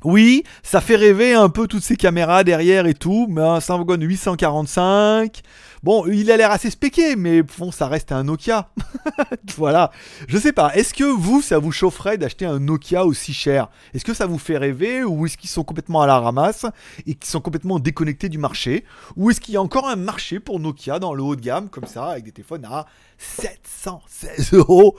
Oui, 0.05 0.43
ça 0.63 0.81
fait 0.81 0.97
rêver 0.97 1.35
un 1.35 1.49
peu 1.49 1.69
toutes 1.69 1.83
ces 1.83 1.97
caméras 1.97 2.43
derrière 2.43 2.87
et 2.87 2.95
tout, 2.95 3.27
mais 3.31 3.43
un 3.43 3.61
Snapdragon 3.61 4.01
845. 4.01 5.43
Bon, 5.83 6.07
il 6.07 6.31
a 6.31 6.37
l'air 6.37 6.51
assez 6.51 6.71
spéqué, 6.71 7.17
mais 7.17 7.43
bon, 7.43 7.73
ça 7.73 7.89
reste 7.89 8.13
un 8.13 8.25
Nokia. 8.25 8.69
voilà. 9.57 9.91
Je 10.29 10.39
sais 10.39 10.53
pas. 10.53 10.75
Est-ce 10.75 10.95
que 10.95 11.05
vous, 11.05 11.43
ça 11.43 11.59
vous 11.59 11.73
chaufferait 11.73 12.19
d'acheter 12.19 12.47
un 12.47 12.61
Nokia 12.61 13.05
aussi 13.05 13.35
cher? 13.35 13.69
Est-ce 13.93 14.05
que 14.05 14.15
ça 14.15 14.27
vous 14.27 14.39
fait 14.39 14.59
rêver 14.59 15.03
ou 15.03 15.27
est-ce 15.27 15.37
qu'ils 15.37 15.51
sont 15.51 15.65
complètement 15.65 16.03
à 16.03 16.07
la 16.07 16.19
ramasse 16.21 16.67
et 17.07 17.15
qu'ils 17.15 17.31
sont 17.31 17.41
complètement 17.41 17.81
déconnectés 17.81 18.29
du 18.29 18.39
marché? 18.39 18.85
Ou 19.17 19.31
est-ce 19.31 19.41
qu'il 19.41 19.55
y 19.55 19.57
a 19.57 19.63
encore 19.63 19.89
un 19.89 19.97
marché 19.97 20.39
pour 20.39 20.61
Nokia 20.61 20.99
dans 21.01 21.15
le 21.15 21.23
haut 21.23 21.37
de 21.37 21.41
gamme, 21.41 21.69
comme 21.69 21.87
ça, 21.87 22.07
avec 22.07 22.25
des 22.25 22.33
téléphones 22.33 22.65
à 22.65 22.87
716 23.19 24.55
euros? 24.55 24.97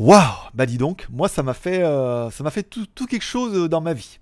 Waouh 0.00 0.48
Bah 0.54 0.64
dis 0.64 0.78
donc, 0.78 1.06
moi 1.10 1.28
ça 1.28 1.42
m'a 1.42 1.52
fait, 1.52 1.82
euh, 1.82 2.30
ça 2.30 2.42
m'a 2.42 2.50
fait 2.50 2.62
tout, 2.62 2.86
quelque 3.06 3.20
chose 3.20 3.54
euh, 3.54 3.68
dans 3.68 3.82
ma 3.82 3.92
vie. 3.92 4.18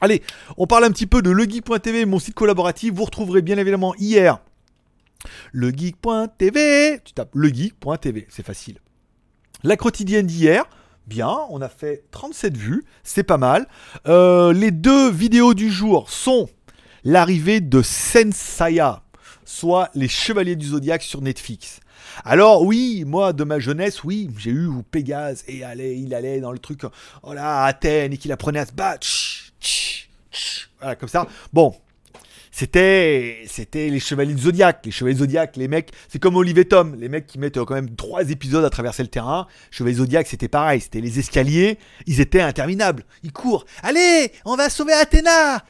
Allez, 0.00 0.24
on 0.56 0.66
parle 0.66 0.82
un 0.82 0.90
petit 0.90 1.06
peu 1.06 1.22
de 1.22 1.30
legeek.tv, 1.30 2.04
mon 2.04 2.18
site 2.18 2.34
collaboratif. 2.34 2.94
Vous 2.94 3.04
retrouverez 3.04 3.40
bien 3.40 3.58
évidemment 3.58 3.94
hier 3.94 4.40
legeek.tv. 5.52 7.00
Tu 7.04 7.12
tapes 7.12 7.32
legeek.tv, 7.32 8.26
c'est 8.28 8.44
facile. 8.44 8.80
La 9.62 9.76
quotidienne 9.76 10.26
d'hier, 10.26 10.64
bien, 11.06 11.32
on 11.50 11.62
a 11.62 11.68
fait 11.68 12.02
37 12.10 12.56
vues, 12.56 12.84
c'est 13.04 13.22
pas 13.22 13.38
mal. 13.38 13.68
Euh, 14.08 14.52
les 14.52 14.72
deux 14.72 15.12
vidéos 15.12 15.54
du 15.54 15.70
jour 15.70 16.10
sont 16.10 16.48
l'arrivée 17.04 17.60
de 17.60 17.82
Sensaya, 17.82 19.04
soit 19.44 19.90
les 19.94 20.08
Chevaliers 20.08 20.56
du 20.56 20.66
Zodiaque 20.66 21.04
sur 21.04 21.22
Netflix. 21.22 21.78
Alors 22.24 22.62
oui, 22.62 23.04
moi 23.06 23.32
de 23.32 23.44
ma 23.44 23.58
jeunesse, 23.58 24.04
oui, 24.04 24.30
j'ai 24.38 24.50
eu 24.50 24.66
où 24.66 24.82
Pégase 24.82 25.44
et 25.48 25.64
allait, 25.64 25.98
il 25.98 26.14
allait 26.14 26.40
dans 26.40 26.52
le 26.52 26.58
truc, 26.58 26.82
oh 27.22 27.32
là, 27.32 27.64
Athènes 27.64 28.12
et 28.12 28.16
qu'il 28.16 28.32
apprenait 28.32 28.60
à 28.60 28.66
se 28.66 28.72
battre, 28.72 29.06
voilà, 30.80 30.96
comme 30.96 31.08
ça. 31.08 31.26
Bon, 31.52 31.74
c'était 32.58 33.44
c'était 33.46 33.88
les 33.88 34.00
chevaliers 34.00 34.34
du 34.34 34.42
zodiaque. 34.42 34.80
Les 34.84 34.90
chevaliers 34.90 35.18
zodiaque 35.18 35.56
les 35.56 35.68
mecs 35.68 35.92
c'est 36.08 36.18
comme 36.18 36.34
Olivier 36.36 36.64
Tom 36.64 36.96
les 36.98 37.08
mecs 37.08 37.26
qui 37.26 37.38
mettent 37.38 37.62
quand 37.62 37.74
même 37.74 37.94
trois 37.94 38.28
épisodes 38.30 38.64
à 38.64 38.70
traverser 38.70 39.02
le 39.02 39.08
terrain. 39.08 39.46
Chevaliers 39.70 39.96
zodiaque 39.98 40.26
c'était 40.26 40.48
pareil 40.48 40.80
c'était 40.80 41.00
les 41.00 41.18
escaliers 41.20 41.78
ils 42.06 42.20
étaient 42.20 42.40
interminables. 42.40 43.04
Ils 43.22 43.32
courent. 43.32 43.64
Allez 43.82 44.32
on 44.44 44.56
va 44.56 44.70
sauver 44.70 44.92
Athéna 44.92 45.64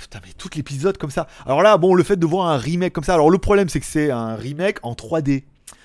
Putain, 0.00 0.20
mais 0.24 0.32
tout 0.36 0.50
l'épisode 0.54 0.98
comme 0.98 1.10
ça. 1.10 1.26
Alors 1.46 1.62
là, 1.62 1.76
bon, 1.76 1.94
le 1.94 2.02
fait 2.02 2.16
de 2.16 2.26
voir 2.26 2.48
un 2.48 2.56
remake 2.56 2.92
comme 2.92 3.04
ça. 3.04 3.14
Alors 3.14 3.30
le 3.30 3.38
problème, 3.38 3.68
c'est 3.68 3.80
que 3.80 3.86
c'est 3.86 4.10
un 4.10 4.34
remake 4.34 4.78
en 4.82 4.94
3D. 4.94 5.44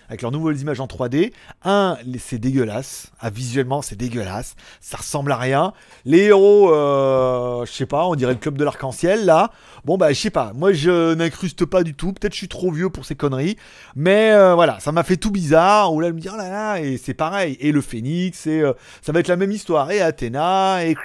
Avec 0.10 0.24
leurs 0.24 0.32
nouvelles 0.32 0.60
images 0.60 0.80
en 0.80 0.88
3D. 0.88 1.32
Un, 1.63 1.95
c'est 2.17 2.39
dégueulasse. 2.39 3.12
Ah, 3.19 3.30
visuellement, 3.30 3.84
c'est 3.84 3.95
dégueulasse. 3.95 4.56
Ça 4.82 4.98
ressemble 4.98 5.32
à 5.32 5.38
rien. 5.38 5.74
Les 6.04 6.24
héros, 6.24 6.74
euh, 6.74 7.63
je 7.67 7.72
sais 7.72 7.86
pas, 7.86 8.08
on 8.08 8.15
dirait 8.15 8.34
le 8.34 8.39
club 8.39 8.58
de 8.58 8.63
l'arc-en-ciel 8.63 9.26
là. 9.26 9.52
Bon, 9.86 9.98
bah, 9.98 10.12
je 10.12 10.19
sais 10.19 10.32
pas. 10.32 10.52
Moi, 10.56 10.74
je 10.74 11.13
n'incruste 11.13 11.63
pas 11.65 11.84
du 11.84 11.93
tout. 11.93 12.12
Peut-être 12.13 12.34
je 12.34 12.39
suis 12.39 12.48
trop 12.48 12.72
vieux 12.72 12.89
pour 12.89 13.06
ces 13.06 13.13
conneries. 13.13 13.56
Mais 13.95 14.32
euh, 14.32 14.56
voilà, 14.56 14.80
ça 14.80 14.91
m'a 14.91 15.04
fait 15.04 15.17
tout 15.17 15.30
bizarre. 15.30 15.93
Ou 15.93 16.00
là, 16.00 16.12
me 16.12 16.19
dire, 16.19 16.32
oh 16.34 16.39
là 16.39 16.50
là, 16.50 16.82
et 16.82 16.98
c'est 16.98 17.13
pareil. 17.13 17.56
Et 17.60 17.72
le 17.72 17.82
phénix, 17.82 18.48
et 18.48 18.62
euh, 18.62 18.74
ça 19.04 19.12
va 19.12 19.19
être 19.19 19.28
la 19.28 19.38
même 19.38 19.52
histoire. 19.52 19.91
Et 19.91 20.02
Athéna, 20.02 20.86
et, 20.88 20.95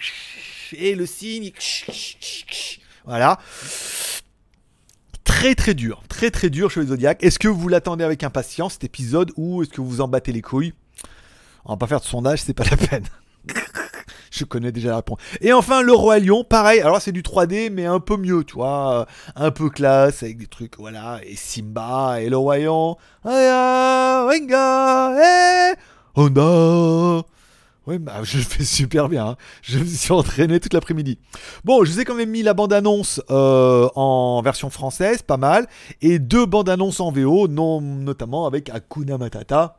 et 0.79 0.95
le 0.95 1.05
signe. 1.05 1.53
Voilà. 3.05 3.39
Très 5.25 5.55
très 5.55 5.75
dur, 5.75 6.03
très 6.09 6.31
très 6.31 6.51
dur 6.51 6.71
chez 6.71 6.81
les 6.81 6.87
Zodiac. 6.87 7.23
Est-ce 7.23 7.39
que 7.39 7.49
vous 7.49 7.69
l'attendez 7.69 8.05
avec 8.05 8.23
impatience 8.23 8.75
cet 8.75 8.85
épisode 8.85 9.33
ou 9.37 9.63
est-ce 9.63 9.71
que 9.71 9.81
vous 9.81 10.01
en 10.01 10.09
battez 10.09 10.33
les 10.33 10.43
couilles? 10.43 10.75
On 11.65 11.73
va 11.73 11.77
pas 11.77 11.87
faire 11.87 12.01
de 12.01 12.05
sondage, 12.05 12.43
c'est 12.43 12.55
pas 12.55 12.65
la 12.65 12.77
peine. 12.77 13.05
Je 14.31 14.45
connais 14.45 14.73
déjà 14.73 14.91
la 14.91 14.97
réponse. 14.97 15.19
Et 15.41 15.53
enfin, 15.53 15.81
le 15.81 15.93
Roi 15.93 16.19
Lion, 16.19 16.43
pareil. 16.43 16.81
Alors, 16.81 17.01
c'est 17.01 17.13
du 17.13 17.23
3D, 17.23 17.71
mais 17.71 17.87
un 17.87 18.01
peu 18.01 18.17
mieux, 18.17 18.43
tu 18.43 18.55
vois. 18.55 19.07
Un 19.37 19.53
peu 19.53 19.71
classe, 19.71 20.25
avec 20.25 20.39
des 20.39 20.49
trucs, 20.49 20.77
voilà. 20.77 21.21
Et 21.25 21.37
Simba, 21.37 22.21
et 22.21 22.29
le 22.29 22.37
Roi 22.37 22.59
Lion. 22.59 22.97
Honda. 26.17 27.25
Oui, 27.87 27.99
bah, 27.99 28.21
je 28.23 28.39
fais 28.39 28.65
super 28.65 29.09
bien. 29.09 29.29
Hein. 29.29 29.37
Je 29.63 29.79
me 29.79 29.85
suis 29.85 30.13
entraîné 30.13 30.59
toute 30.61 30.73
l'après-midi. 30.73 31.19
Bon, 31.65 31.85
je 31.85 31.93
vous 31.93 32.01
ai 32.01 32.05
quand 32.05 32.15
même 32.15 32.31
mis 32.31 32.43
la 32.43 32.55
bande-annonce 32.55 33.21
euh, 33.31 33.89
en 33.95 34.41
version 34.43 34.71
française, 34.71 35.23
pas 35.23 35.37
mal, 35.37 35.67
et 36.01 36.19
deux 36.19 36.47
bandes-annonces 36.47 37.01
en 37.01 37.13
VO, 37.13 37.49
notamment 37.49 38.47
avec 38.47 38.71
Akuna 38.71 39.19
Matata. 39.19 39.77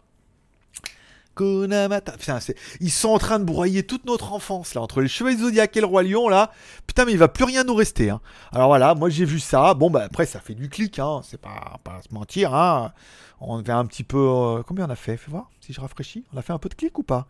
Akuna 1.32 1.90
ils 2.80 2.92
sont 2.92 3.10
en 3.10 3.18
train 3.18 3.40
de 3.40 3.44
broyer 3.44 3.84
toute 3.84 4.06
notre 4.06 4.32
enfance 4.32 4.74
là, 4.74 4.82
entre 4.82 5.02
les 5.02 5.10
Chevaliers 5.10 5.40
Zodiac 5.40 5.76
et 5.76 5.82
le 5.82 5.86
Roi 5.86 6.04
Lion 6.04 6.30
là. 6.30 6.52
Putain, 6.88 7.04
mais 7.04 7.12
il 7.12 7.18
va 7.18 7.28
plus 7.28 7.44
rien 7.44 7.66
nous 7.66 7.76
rester. 7.76 8.10
Hein. 8.10 8.22
Alors 8.54 8.70
voilà, 8.70 8.96
moi 8.96 9.10
j'ai 9.10 9.26
vu 9.26 9.40
ça. 9.42 9.74
Bon, 9.74 9.90
bah 9.90 10.04
après, 10.06 10.26
ça 10.26 10.40
fait 10.40 10.54
du 10.54 10.70
clic, 10.70 10.98
hein. 11.00 11.20
c'est 11.24 11.42
pas, 11.42 11.78
pas 11.84 12.00
se 12.08 12.14
mentir. 12.14 12.54
Hein. 12.54 12.94
On 13.42 13.62
fait 13.62 13.72
un 13.72 13.86
petit 13.86 14.04
peu. 14.04 14.18
Euh, 14.18 14.64
combien 14.66 14.86
on 14.86 14.90
a 14.90 14.96
fait? 14.96 15.18
Fais 15.18 15.30
voir 15.30 15.50
si 15.60 15.74
je 15.74 15.82
rafraîchis. 15.82 16.24
On 16.34 16.38
a 16.38 16.42
fait 16.42 16.54
un 16.54 16.58
peu 16.58 16.70
de 16.70 16.76
clic 16.76 16.98
ou 17.00 17.04
pas? 17.04 17.28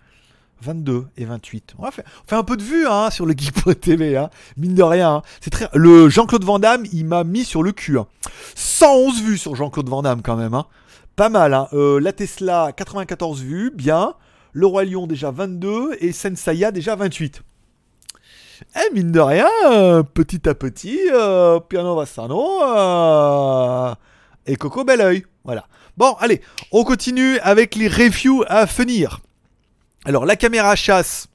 22 0.61 1.05
et 1.17 1.25
28. 1.25 1.75
On 1.77 1.89
fait, 1.91 2.03
un 2.31 2.43
peu 2.43 2.57
de 2.57 2.63
vue 2.63 2.87
hein, 2.87 3.09
sur 3.11 3.25
le 3.25 3.33
Geek.tv, 3.37 4.17
hein, 4.17 4.29
mine 4.57 4.75
de 4.75 4.83
rien. 4.83 5.15
Hein. 5.15 5.21
C'est 5.41 5.49
très... 5.49 5.69
Le 5.73 6.09
Jean-Claude 6.09 6.43
Van 6.43 6.59
Damme, 6.59 6.85
il 6.91 7.05
m'a 7.05 7.23
mis 7.23 7.43
sur 7.43 7.63
le 7.63 7.71
cul. 7.71 7.97
111 8.55 9.21
vues 9.21 9.37
sur 9.37 9.55
Jean-Claude 9.55 9.89
Van 9.89 10.01
Damme 10.01 10.21
quand 10.21 10.35
même. 10.35 10.59
Pas 11.15 11.29
mal. 11.29 11.67
Euh, 11.73 11.99
la 11.99 12.11
Tesla, 12.11 12.71
94 12.75 13.41
vues, 13.41 13.71
bien. 13.73 14.15
Le 14.51 14.65
Roi 14.65 14.85
Lion 14.85 15.07
déjà 15.07 15.31
22 15.31 15.97
et 15.99 16.11
Sensaya 16.11 16.71
déjà 16.71 16.95
28. 16.95 17.41
Eh, 18.75 18.93
mine 18.93 19.11
de 19.11 19.19
rien, 19.19 19.47
euh, 19.65 20.01
petit 20.01 20.47
à 20.47 20.55
petit, 20.55 20.99
euh, 21.11 21.59
Piano 21.59 21.95
Vassano 21.95 22.61
et 24.45 24.55
Coco 24.55 24.85
Belleuil. 24.85 25.25
Voilà. 25.43 25.65
Bon, 25.97 26.13
allez, 26.19 26.41
on 26.71 26.83
continue 26.83 27.37
avec 27.39 27.75
les 27.75 27.87
reviews 27.87 28.43
à 28.47 28.65
venir. 28.65 29.21
Alors, 30.05 30.25
la 30.25 30.35
caméra 30.35 30.75
chasse. 30.75 31.27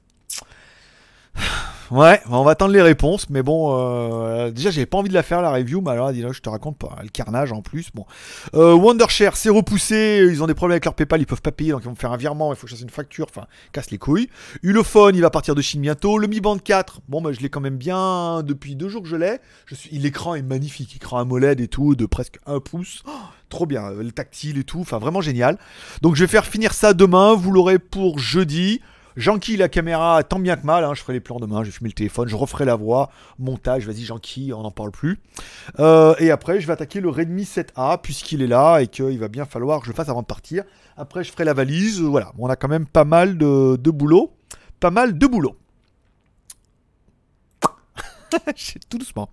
Ouais, 1.91 2.21
on 2.29 2.45
va 2.45 2.51
attendre 2.51 2.71
les 2.71 2.81
réponses, 2.81 3.29
mais 3.29 3.43
bon, 3.43 3.77
euh, 3.77 4.49
déjà 4.49 4.71
j'avais 4.71 4.85
pas 4.85 4.97
envie 4.97 5.09
de 5.09 5.13
la 5.13 5.23
faire 5.23 5.41
la 5.41 5.51
review, 5.51 5.81
mais 5.81 5.91
alors 5.91 6.13
je 6.13 6.39
te 6.39 6.49
raconte 6.49 6.77
pas, 6.77 6.95
le 7.03 7.09
carnage 7.09 7.51
en 7.51 7.61
plus. 7.61 7.89
Bon, 7.93 8.05
euh, 8.53 8.73
Wondershare, 8.73 9.35
c'est 9.35 9.49
repoussé, 9.49 10.25
ils 10.31 10.41
ont 10.41 10.47
des 10.47 10.53
problèmes 10.53 10.75
avec 10.75 10.85
leur 10.85 10.93
PayPal, 10.93 11.19
ils 11.19 11.25
peuvent 11.25 11.41
pas 11.41 11.51
payer, 11.51 11.73
donc 11.73 11.81
ils 11.83 11.89
vont 11.89 11.95
faire 11.95 12.13
un 12.13 12.17
virement, 12.17 12.53
il 12.53 12.55
faut 12.55 12.65
chasser 12.65 12.83
une 12.83 12.89
facture, 12.89 13.27
enfin, 13.29 13.45
casse 13.73 13.91
les 13.91 13.97
couilles. 13.97 14.29
Ulophone, 14.63 15.17
il 15.17 15.21
va 15.21 15.29
partir 15.29 15.53
de 15.53 15.61
Chine 15.61 15.81
bientôt. 15.81 16.17
Le 16.17 16.27
Mi 16.27 16.39
Band 16.39 16.59
4, 16.59 17.01
bon, 17.09 17.21
bah, 17.21 17.33
je 17.33 17.41
l'ai 17.41 17.49
quand 17.49 17.59
même 17.59 17.75
bien 17.75 18.41
depuis 18.41 18.77
deux 18.77 18.87
jours 18.87 19.01
que 19.01 19.09
je 19.09 19.17
l'ai. 19.17 19.39
Je 19.65 19.75
suis, 19.75 19.97
l'écran 19.97 20.35
est 20.35 20.43
magnifique, 20.43 20.95
écran 20.95 21.17
AMOLED 21.17 21.59
et 21.59 21.67
tout, 21.67 21.95
de 21.95 22.05
presque 22.05 22.39
un 22.45 22.61
pouce. 22.61 23.03
Oh, 23.05 23.11
trop 23.51 23.67
bien, 23.67 23.91
le 23.91 24.11
tactile 24.11 24.57
et 24.57 24.63
tout, 24.63 24.79
enfin 24.79 24.97
vraiment 24.97 25.21
génial. 25.21 25.59
Donc 26.01 26.15
je 26.15 26.23
vais 26.23 26.27
faire 26.27 26.45
finir 26.45 26.73
ça 26.73 26.95
demain, 26.95 27.35
vous 27.35 27.51
l'aurez 27.51 27.77
pour 27.77 28.17
jeudi. 28.17 28.81
Jean-Qui, 29.17 29.57
la 29.57 29.67
caméra, 29.67 30.23
tant 30.23 30.39
bien 30.39 30.55
que 30.55 30.65
mal, 30.65 30.85
hein, 30.85 30.93
je 30.93 31.01
ferai 31.01 31.13
les 31.13 31.19
plans 31.19 31.39
demain, 31.39 31.63
je 31.63 31.69
vais 31.69 31.77
le 31.81 31.91
téléphone, 31.91 32.29
je 32.29 32.35
referai 32.35 32.63
la 32.63 32.75
voix, 32.75 33.09
montage, 33.39 33.85
vas-y 33.85 34.05
Jean-Qui, 34.05 34.53
on 34.55 34.63
n'en 34.63 34.71
parle 34.71 34.91
plus. 34.91 35.19
Euh, 35.79 36.15
et 36.19 36.31
après, 36.31 36.61
je 36.61 36.67
vais 36.67 36.73
attaquer 36.73 37.01
le 37.01 37.09
Redmi 37.09 37.43
7A, 37.43 37.99
puisqu'il 38.01 38.41
est 38.41 38.47
là 38.47 38.79
et 38.79 38.87
qu'il 38.87 39.19
va 39.19 39.27
bien 39.27 39.43
falloir 39.43 39.79
que 39.79 39.85
je 39.85 39.91
le 39.91 39.95
fasse 39.95 40.07
avant 40.07 40.21
de 40.21 40.27
partir. 40.27 40.63
Après, 40.95 41.25
je 41.25 41.31
ferai 41.31 41.43
la 41.43 41.53
valise, 41.53 41.99
voilà, 41.99 42.31
on 42.39 42.47
a 42.47 42.55
quand 42.55 42.69
même 42.69 42.85
pas 42.85 43.03
mal 43.03 43.37
de, 43.37 43.75
de 43.75 43.91
boulot. 43.91 44.31
Pas 44.79 44.91
mal 44.91 45.17
de 45.17 45.27
boulot. 45.27 45.57
tout 48.89 48.97
doucement. 48.97 49.29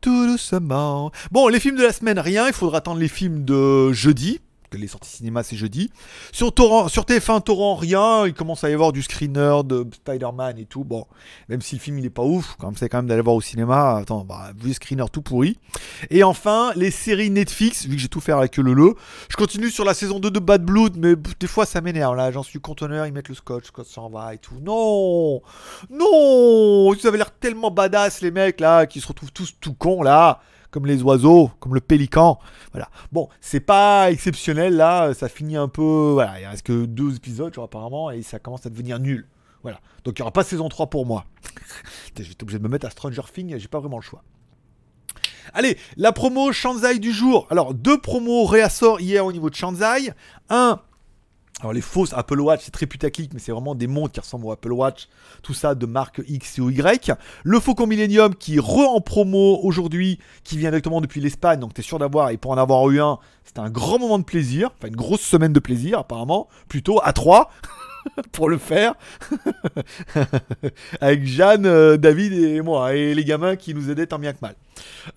Tout 0.00 0.26
doucement. 0.26 1.10
Bon, 1.30 1.48
les 1.48 1.60
films 1.60 1.76
de 1.76 1.82
la 1.82 1.92
semaine, 1.92 2.18
rien. 2.18 2.46
Il 2.46 2.52
faudra 2.52 2.78
attendre 2.78 3.00
les 3.00 3.08
films 3.08 3.44
de 3.44 3.92
jeudi 3.92 4.40
les 4.76 4.88
sorties 4.88 5.10
cinéma 5.10 5.42
c'est 5.42 5.56
jeudi. 5.56 5.90
Sur, 6.32 6.52
Torrent, 6.52 6.88
sur 6.88 7.04
TF1 7.04 7.42
Torrent, 7.42 7.74
rien. 7.74 8.26
Il 8.26 8.34
commence 8.34 8.64
à 8.64 8.70
y 8.70 8.72
avoir 8.72 8.92
du 8.92 9.02
screener 9.02 9.60
de 9.64 9.86
Spider-Man 9.92 10.58
et 10.58 10.64
tout. 10.64 10.84
Bon, 10.84 11.06
même 11.48 11.60
si 11.60 11.76
le 11.76 11.80
film 11.80 11.98
il 11.98 12.06
est 12.06 12.10
pas 12.10 12.22
ouf, 12.22 12.56
quand 12.58 12.68
même, 12.68 12.76
c'est 12.76 12.88
quand 12.88 12.98
même 12.98 13.06
d'aller 13.06 13.22
voir 13.22 13.36
au 13.36 13.40
cinéma. 13.40 13.96
Attends, 13.96 14.24
bah, 14.24 14.50
vu 14.58 14.68
le 14.68 14.74
screener 14.74 15.04
tout 15.12 15.22
pourri. 15.22 15.58
Et 16.10 16.22
enfin, 16.22 16.72
les 16.76 16.90
séries 16.90 17.30
Netflix, 17.30 17.86
vu 17.86 17.96
que 17.96 18.02
j'ai 18.02 18.08
tout 18.08 18.20
fait 18.20 18.32
avec 18.32 18.56
le 18.56 18.72
le. 18.72 18.94
Je 19.28 19.36
continue 19.36 19.70
sur 19.70 19.84
la 19.84 19.94
saison 19.94 20.18
2 20.18 20.30
de 20.30 20.38
Bad 20.38 20.64
Blood, 20.64 20.96
mais 20.96 21.14
des 21.38 21.46
fois 21.46 21.66
ça 21.66 21.80
m'énerve. 21.80 22.16
Là, 22.16 22.30
j'en 22.30 22.42
suis 22.42 22.60
conteneur, 22.60 23.06
ils 23.06 23.12
mettent 23.12 23.28
le 23.28 23.34
scotch, 23.34 23.66
scotch 23.66 23.88
s'en 23.88 24.08
va 24.08 24.34
et 24.34 24.38
tout. 24.38 24.58
Non 24.60 25.42
Non 25.90 26.94
Ils 26.94 27.06
avaient 27.06 27.18
l'air 27.18 27.32
tellement 27.32 27.70
badass 27.70 28.20
les 28.20 28.30
mecs 28.30 28.60
là, 28.60 28.86
qui 28.86 29.00
se 29.00 29.08
retrouvent 29.08 29.32
tous 29.32 29.54
tout 29.60 29.74
cons 29.74 30.02
là 30.02 30.40
comme 30.72 30.86
les 30.86 31.02
oiseaux, 31.02 31.50
comme 31.60 31.74
le 31.74 31.80
pélican. 31.80 32.40
Voilà. 32.72 32.88
Bon, 33.12 33.28
c'est 33.40 33.60
pas 33.60 34.10
exceptionnel 34.10 34.74
là, 34.74 35.14
ça 35.14 35.28
finit 35.28 35.56
un 35.56 35.68
peu. 35.68 36.10
Voilà, 36.14 36.40
il 36.40 36.46
reste 36.46 36.66
que 36.66 36.86
deux 36.86 37.14
épisodes, 37.14 37.54
genre, 37.54 37.66
apparemment, 37.66 38.10
et 38.10 38.22
ça 38.22 38.40
commence 38.40 38.66
à 38.66 38.70
devenir 38.70 38.98
nul. 38.98 39.28
Voilà. 39.62 39.78
Donc 40.02 40.18
il 40.18 40.22
n'y 40.22 40.24
aura 40.24 40.32
pas 40.32 40.42
saison 40.42 40.68
3 40.68 40.88
pour 40.88 41.06
moi. 41.06 41.26
être 42.18 42.42
obligé 42.42 42.58
de 42.58 42.64
me 42.64 42.68
mettre 42.68 42.86
à 42.86 42.90
Stranger 42.90 43.22
Things, 43.32 43.56
j'ai 43.58 43.68
pas 43.68 43.78
vraiment 43.78 43.98
le 43.98 44.02
choix. 44.02 44.24
Allez, 45.54 45.76
la 45.96 46.12
promo 46.12 46.52
Shanzai 46.52 46.98
du 46.98 47.12
jour. 47.12 47.46
Alors, 47.50 47.74
deux 47.74 48.00
promos 48.00 48.44
réassorts 48.44 49.00
hier 49.00 49.24
au 49.26 49.32
niveau 49.32 49.50
de 49.50 49.54
Shanzai. 49.54 50.12
Un, 50.48 50.80
alors 51.62 51.72
les 51.72 51.80
fausses 51.80 52.12
Apple 52.12 52.40
Watch, 52.40 52.62
c'est 52.64 52.72
très 52.72 52.86
putaclic, 52.86 53.32
mais 53.32 53.38
c'est 53.38 53.52
vraiment 53.52 53.76
des 53.76 53.86
montres 53.86 54.12
qui 54.12 54.18
ressemblent 54.18 54.46
au 54.46 54.50
Apple 54.50 54.72
Watch, 54.72 55.08
tout 55.42 55.54
ça 55.54 55.76
de 55.76 55.86
marque 55.86 56.20
X 56.26 56.58
ou 56.58 56.70
Y. 56.70 57.12
Le 57.44 57.60
Faucon 57.60 57.86
Millennium 57.86 58.34
qui 58.34 58.58
re 58.58 58.78
en 58.78 59.00
promo 59.00 59.60
aujourd'hui, 59.62 60.18
qui 60.42 60.58
vient 60.58 60.70
directement 60.70 61.00
depuis 61.00 61.20
l'Espagne, 61.20 61.60
donc 61.60 61.72
t'es 61.72 61.82
sûr 61.82 62.00
d'avoir, 62.00 62.30
et 62.30 62.36
pour 62.36 62.50
en 62.50 62.58
avoir 62.58 62.90
eu 62.90 63.00
un, 63.00 63.18
c'était 63.44 63.60
un 63.60 63.70
grand 63.70 64.00
moment 64.00 64.18
de 64.18 64.24
plaisir, 64.24 64.70
enfin 64.76 64.88
une 64.88 64.96
grosse 64.96 65.20
semaine 65.20 65.52
de 65.52 65.60
plaisir 65.60 66.00
apparemment, 66.00 66.48
plutôt 66.68 67.00
à 67.04 67.12
3. 67.12 67.48
pour 68.32 68.48
le 68.48 68.58
faire 68.58 68.94
avec 71.00 71.24
Jeanne, 71.24 71.66
euh, 71.66 71.96
David 71.96 72.32
et 72.32 72.60
moi 72.60 72.94
et 72.94 73.14
les 73.14 73.24
gamins 73.24 73.56
qui 73.56 73.74
nous 73.74 73.90
aidaient 73.90 74.06
tant 74.06 74.18
bien 74.18 74.32
que 74.32 74.38
mal. 74.42 74.54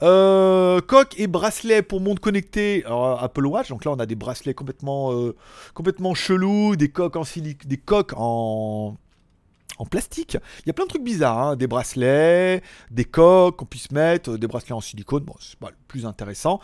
Euh, 0.04 0.82
coque 0.82 1.19
et 1.19 1.28
bracelet 1.28 1.82
pour 1.82 2.02
monde 2.02 2.19
connecté. 2.19 2.84
Alors, 2.86 3.24
Apple 3.24 3.45
Watch, 3.45 3.69
donc 3.69 3.86
là 3.86 3.91
on 3.91 4.00
a 4.00 4.06
des 4.06 4.15
bracelets 4.15 4.54
complètement, 4.54 5.13
euh, 5.13 5.36
complètement 5.74 6.13
chelous, 6.13 6.76
des 6.76 6.89
coques 6.89 7.15
en 7.15 7.24
silic, 7.24 7.67
des 7.67 7.78
coques 7.78 8.13
en 8.15 8.98
en 9.77 9.85
plastique. 9.85 10.38
Il 10.61 10.67
y 10.67 10.69
a 10.69 10.73
plein 10.73 10.85
de 10.85 10.89
trucs 10.89 11.03
bizarres, 11.03 11.39
hein. 11.39 11.55
des 11.55 11.67
bracelets, 11.67 12.61
des 12.91 13.05
coques 13.05 13.57
qu'on 13.57 13.65
puisse 13.65 13.91
mettre, 13.91 14.38
des 14.38 14.47
bracelets 14.47 14.73
en 14.73 14.81
silicone, 14.81 15.23
bon, 15.23 15.35
c'est 15.39 15.59
pas 15.59 15.69
le 15.69 15.75
plus 15.88 16.05
intéressant. 16.05 16.59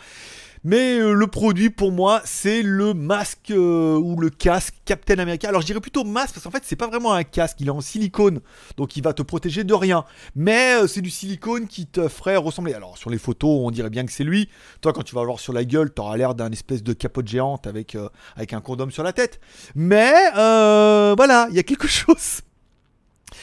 Mais 0.64 1.00
euh, 1.00 1.12
le 1.12 1.26
produit 1.26 1.70
pour 1.70 1.90
moi, 1.90 2.20
c'est 2.24 2.62
le 2.62 2.94
masque 2.94 3.50
euh, 3.50 3.96
ou 3.96 4.16
le 4.20 4.30
casque 4.30 4.74
Captain 4.84 5.18
America. 5.18 5.48
Alors 5.48 5.60
je 5.60 5.66
dirais 5.66 5.80
plutôt 5.80 6.04
masque 6.04 6.34
parce 6.34 6.44
qu'en 6.44 6.52
fait, 6.52 6.62
c'est 6.64 6.76
pas 6.76 6.86
vraiment 6.86 7.12
un 7.12 7.24
casque, 7.24 7.56
il 7.60 7.66
est 7.66 7.70
en 7.70 7.80
silicone, 7.80 8.40
donc 8.76 8.96
il 8.96 9.02
va 9.02 9.12
te 9.12 9.22
protéger 9.22 9.64
de 9.64 9.74
rien. 9.74 10.04
Mais 10.36 10.76
euh, 10.76 10.86
c'est 10.86 11.00
du 11.00 11.10
silicone 11.10 11.66
qui 11.66 11.86
te 11.86 12.06
ferait 12.06 12.36
ressembler. 12.36 12.74
Alors 12.74 12.96
sur 12.96 13.10
les 13.10 13.18
photos, 13.18 13.60
on 13.64 13.72
dirait 13.72 13.90
bien 13.90 14.06
que 14.06 14.12
c'est 14.12 14.24
lui. 14.24 14.48
Toi, 14.80 14.92
quand 14.92 15.02
tu 15.02 15.16
vas 15.16 15.24
voir 15.24 15.40
sur 15.40 15.52
la 15.52 15.64
gueule, 15.64 15.90
t'auras 15.90 16.16
l'air 16.16 16.36
d'un 16.36 16.52
espèce 16.52 16.84
de 16.84 16.92
capote 16.92 17.26
géante 17.26 17.66
avec, 17.66 17.96
avec 18.36 18.52
un 18.52 18.60
condom 18.60 18.90
sur 18.90 19.02
la 19.02 19.12
tête. 19.12 19.40
Mais 19.74 20.30
voilà, 20.34 21.48
il 21.50 21.56
y 21.56 21.58
a 21.58 21.64
quelque 21.64 21.88
chose. 21.88 22.42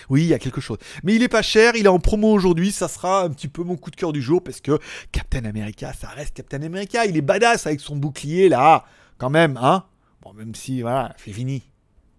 Oui, 0.09 0.23
il 0.23 0.27
y 0.27 0.33
a 0.33 0.39
quelque 0.39 0.61
chose. 0.61 0.77
Mais 1.03 1.15
il 1.15 1.23
est 1.23 1.29
pas 1.29 1.41
cher, 1.41 1.75
il 1.75 1.85
est 1.85 1.89
en 1.89 1.99
promo 1.99 2.31
aujourd'hui, 2.31 2.71
ça 2.71 2.87
sera 2.87 3.23
un 3.23 3.29
petit 3.29 3.47
peu 3.47 3.63
mon 3.63 3.75
coup 3.75 3.91
de 3.91 3.95
cœur 3.95 4.13
du 4.13 4.21
jour 4.21 4.43
parce 4.43 4.61
que 4.61 4.79
Captain 5.11 5.45
America, 5.45 5.93
ça 5.93 6.07
reste 6.09 6.33
Captain 6.33 6.61
America, 6.61 7.05
il 7.05 7.17
est 7.17 7.21
badass 7.21 7.67
avec 7.67 7.79
son 7.79 7.95
bouclier 7.95 8.49
là, 8.49 8.85
quand 9.17 9.29
même, 9.29 9.57
hein 9.61 9.85
Bon, 10.21 10.33
même 10.33 10.53
si, 10.53 10.81
voilà, 10.81 11.15
c'est 11.23 11.31
fini. 11.31 11.63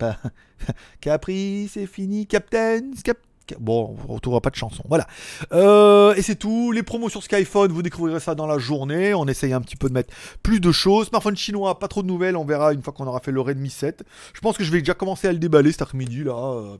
Capri, 1.01 1.69
c'est 1.73 1.87
fini, 1.87 2.27
Captain, 2.27 2.93
Captain. 3.05 3.30
Bon, 3.59 3.97
on 4.09 4.15
retrouvera 4.15 4.41
pas 4.41 4.51
de 4.51 4.57
chanson. 4.57 4.83
Voilà. 4.89 5.07
Euh, 5.53 6.15
et 6.15 6.23
c'est 6.23 6.37
tout. 6.37 6.73
Les 6.73 6.83
promos 6.83 7.09
sur 7.09 7.23
Skyphone, 7.23 7.73
vous 7.73 7.83
découvrirez 7.83 8.21
ça 8.21 8.35
dans 8.35 8.47
la 8.47 8.59
journée. 8.59 9.15
On 9.15 9.27
essaye 9.27 9.53
un 9.53 9.61
petit 9.61 9.77
peu 9.77 9.89
de 9.89 9.95
mettre 9.95 10.15
plus 10.43 10.61
de 10.61 10.73
choses. 10.73 11.09
Smartphone 11.09 11.37
chinois, 11.37 11.79
pas 11.79 11.89
trop 11.89 12.03
de 12.03 12.07
nouvelles. 12.07 12.37
On 12.37 12.45
verra 12.45 12.73
une 12.73 12.83
fois 12.83 12.93
qu'on 12.93 13.07
aura 13.07 13.21
fait 13.21 13.33
le 13.33 13.41
Redmi 13.41 13.71
7. 13.71 14.05
Je 14.35 14.41
pense 14.41 14.57
que 14.57 14.65
je 14.65 14.71
vais 14.71 14.79
déjà 14.79 14.95
commencer 14.95 15.29
à 15.29 15.33
le 15.33 15.39
déballer 15.39 15.73
cet 15.73 15.83
après-midi 15.83 16.25
là. 16.25 16.33
Euh, 16.35 16.77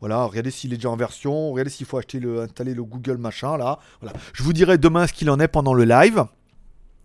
voilà, 0.00 0.24
regardez 0.24 0.50
s'il 0.50 0.72
est 0.72 0.76
déjà 0.76 0.90
en 0.90 0.96
version. 0.96 1.52
Regardez 1.52 1.70
s'il 1.70 1.86
faut 1.86 1.96
acheter 1.96 2.20
le, 2.20 2.42
installer 2.42 2.74
le 2.74 2.84
Google 2.84 3.16
machin 3.16 3.56
là. 3.56 3.78
Voilà. 4.00 4.16
Je 4.32 4.42
vous 4.42 4.52
dirai 4.52 4.78
demain 4.78 5.06
ce 5.06 5.12
qu'il 5.12 5.30
en 5.30 5.40
est 5.40 5.48
pendant 5.48 5.74
le 5.74 5.84
live. 5.84 6.24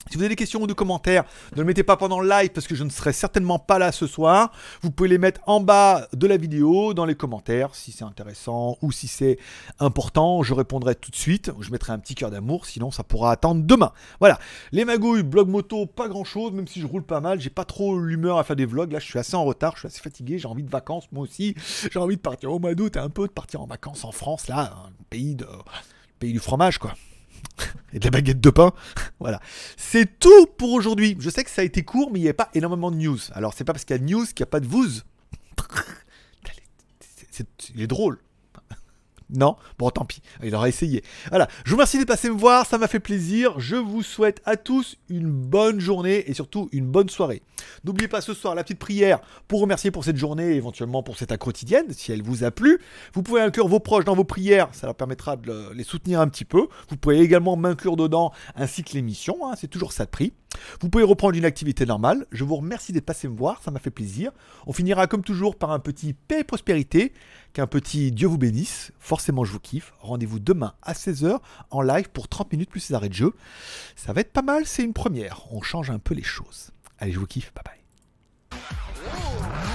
Si 0.10 0.18
vous 0.18 0.22
avez 0.22 0.30
des 0.30 0.36
questions 0.36 0.62
ou 0.62 0.68
des 0.68 0.76
commentaires, 0.76 1.24
ne 1.56 1.62
le 1.62 1.65
mettez 1.65 1.84
pas 1.84 1.98
pendant 1.98 2.20
le 2.20 2.30
live 2.30 2.50
parce 2.50 2.68
que 2.68 2.76
je 2.76 2.84
ne 2.84 2.89
serai 2.89 3.12
certainement 3.12 3.58
pas 3.58 3.80
là 3.80 3.91
ce 3.91 4.06
soir. 4.06 4.52
Vous 4.82 4.91
pouvez 4.91 5.10
les 5.10 5.18
mettre 5.18 5.41
en 5.48 5.62
bas 5.62 6.08
de 6.13 6.28
la 6.28 6.38
vidéo, 6.38 6.94
dans 6.94 7.06
les 7.06 7.15
commentaires, 7.15 7.74
si 7.74 7.91
c'est 7.91 8.04
intéressant 8.04 8.78
ou 8.84 8.91
si 8.91 9.08
c'est 9.08 9.39
important. 9.80 10.44
Je 10.44 10.54
répondrai 10.54 10.94
tout 10.94 11.10
de 11.10 11.15
suite. 11.15 11.52
Je 11.60 11.72
mettrai 11.72 11.91
un 11.91 11.98
petit 12.00 12.13
cœur 12.13 12.30
d'amour, 12.30 12.68
sinon 12.68 12.91
ça 12.91 13.04
pourra 13.04 13.32
attendre 13.32 13.63
demain. 13.63 13.91
Voilà. 14.20 14.38
Les 14.72 14.86
magouilles, 14.86 15.24
blog 15.24 15.48
moto, 15.48 15.88
pas 15.88 16.08
grand 16.08 16.24
chose, 16.24 16.52
même 16.52 16.68
si 16.68 16.82
je 16.82 16.86
roule 16.86 17.04
pas 17.04 17.20
mal. 17.20 17.39
J'ai 17.39 17.50
pas 17.50 17.65
trop 17.65 18.00
l'humeur 18.00 18.38
à 18.38 18.44
faire 18.44 18.56
des 18.56 18.65
vlogs. 18.65 18.91
Là, 18.91 19.00
je 19.00 19.06
suis 19.06 19.18
assez 19.18 19.36
en 19.36 19.44
retard, 19.44 19.74
je 19.74 19.80
suis 19.80 19.88
assez 19.88 20.02
fatigué. 20.02 20.38
J'ai 20.38 20.48
envie 20.48 20.63
de 20.63 20.70
vacances, 20.70 21.06
moi 21.12 21.24
aussi. 21.24 21.56
J'ai 21.91 22.00
envie 22.00 22.18
de 22.18 22.22
partir 22.22 22.52
au 22.52 22.60
mois 22.60 22.76
d'août 22.76 22.96
un 22.98 23.10
peu 23.10 23.28
de 23.28 23.34
partir 23.34 23.62
en 23.62 23.65
vacances 23.65 24.06
en 24.06 24.12
France, 24.12 24.48
là, 24.48 24.74
un 24.86 24.91
pays, 25.10 25.36
de... 25.36 25.48
pays 26.20 26.34
du 26.34 26.39
fromage, 26.39 26.78
quoi 26.78 26.94
et 27.93 27.99
de 27.99 28.05
la 28.05 28.12
baguette 28.12 28.41
de 28.41 28.49
pain. 28.49 28.73
voilà. 29.19 29.39
C'est 29.77 30.19
tout 30.19 30.47
pour 30.58 30.71
aujourd'hui. 30.73 31.15
Je 31.19 31.29
sais 31.29 31.43
que 31.43 31.49
ça 31.49 31.62
a 31.62 31.65
été 31.65 31.84
court, 31.84 32.12
mais 32.12 32.19
il 32.19 32.23
n'y 32.23 32.27
avait 32.27 32.34
pas 32.34 32.49
énormément 32.53 32.91
de 32.91 32.97
news. 32.97 33.19
Alors, 33.34 33.53
c'est 33.53 33.63
pas 33.63 33.73
parce 33.73 33.86
qu'il 33.86 33.95
y 33.95 33.99
a 33.99 34.03
news 34.03 34.25
qu'il 34.25 34.43
n'y 34.43 34.47
a 34.47 34.51
pas 34.51 34.60
de 34.60 34.67
vous. 34.67 34.88
il 37.75 37.81
est 37.81 37.88
drôle. 37.88 38.19
Non 39.30 39.56
Bon, 39.80 39.90
tant 39.90 40.06
pis, 40.06 40.22
il 40.44 40.54
aura 40.54 40.70
essayé. 40.70 41.04
Voilà, 41.30 41.48
je 41.64 41.72
vous 41.72 41.78
remercie 41.78 41.98
de 41.98 42.04
passer 42.04 42.30
me 42.30 42.38
voir, 42.38 42.66
ça 42.66 42.78
m'a 42.78 42.88
fait 42.88 43.00
plaisir. 43.00 43.60
Je 43.60 43.76
vous 43.76 44.04
souhaite 44.04 44.42
à 44.46 44.56
tous 44.56 44.98
une 45.10 45.30
bonne 45.30 45.80
journée 45.80 46.30
et 46.30 46.34
surtout 46.34 46.70
une 46.72 46.86
bonne 46.86 47.10
soirée. 47.10 47.42
N'oubliez 47.84 48.08
pas 48.08 48.22
ce 48.22 48.34
soir 48.34 48.56
la 48.56 48.64
petite 48.64 48.80
prière 48.80 49.20
pour 49.48 49.62
remercier 49.62 49.92
pour 49.92 50.04
cette 50.04 50.18
journée 50.18 50.52
et 50.52 50.56
éventuellement 50.56 51.04
pour 51.04 51.18
cette 51.18 51.36
quotidienne, 51.38 51.92
si 51.92 52.12
elle 52.12 52.22
vous 52.22 52.44
a 52.44 52.52
plu. 52.52 52.80
Vous 53.14 53.24
pouvez 53.24 53.42
inclure 53.42 53.68
vos 53.68 53.80
proches 53.80 54.06
dans 54.06 54.16
vos 54.16 54.24
prières, 54.24 54.70
ça 54.74 54.88
leur 54.88 54.96
permettra 54.96 55.36
de 55.38 55.72
les 55.74 55.84
soutenir 55.84 56.22
un 56.22 56.28
petit 56.28 56.46
peu. 56.46 56.68
Vous 56.90 56.98
pouvez 56.98 57.20
également 57.20 57.56
m'inclure 57.56 57.96
dedans 57.96 58.32
ainsi 58.56 58.84
que 58.84 58.94
l'émission, 58.94 59.38
hein, 59.44 59.54
c'est 59.58 59.68
toujours 59.68 59.92
ça 59.92 60.06
de 60.06 60.10
prix. 60.10 60.34
Vous 60.82 60.90
pouvez 60.90 61.04
reprendre 61.04 61.36
une 61.36 61.46
activité 61.46 61.86
normale. 61.86 62.26
Je 62.32 62.44
vous 62.44 62.56
remercie 62.56 62.94
d'être 62.94 63.06
passé 63.06 63.28
me 63.28 63.36
voir, 63.38 63.62
ça 63.62 63.72
m'a 63.72 63.80
fait 63.80 63.90
plaisir. 63.90 64.32
On 64.68 64.74
finira 64.74 65.08
comme 65.08 65.24
toujours 65.24 65.56
par 65.56 65.72
un 65.72 65.80
petit 65.80 66.14
paix 66.14 66.42
et 66.42 66.44
prospérité, 66.44 67.14
qu'un 67.56 67.68
petit 67.68 68.12
Dieu 68.12 68.28
vous 68.28 68.38
bénisse. 68.38 68.91
Forcément, 69.00 69.46
je 69.46 69.54
vous 69.54 69.62
kiffe. 69.62 69.94
Rendez-vous 70.02 70.39
demain 70.39 70.74
à 70.82 70.91
16h 70.91 71.39
en 71.72 71.82
live 71.82 72.10
pour 72.10 72.28
30 72.28 72.52
minutes 72.52 72.70
plus 72.70 72.89
les 72.89 72.96
arrêts 72.96 73.10
de 73.10 73.13
jeu. 73.13 73.34
Ça 73.96 74.12
va 74.12 74.22
être 74.22 74.34
pas 74.34 74.41
mal, 74.41 74.65
c'est 74.65 74.84
une 74.84 74.94
première. 74.94 75.41
On 75.52 75.62
change 75.62 75.89
un 75.89 76.00
peu 76.00 76.13
les 76.13 76.24
choses. 76.24 76.72
Allez, 77.00 77.13
je 77.13 77.20
vous 77.20 77.28
kiffe. 77.28 77.54
Bye 77.56 77.63
bye. 78.52 79.75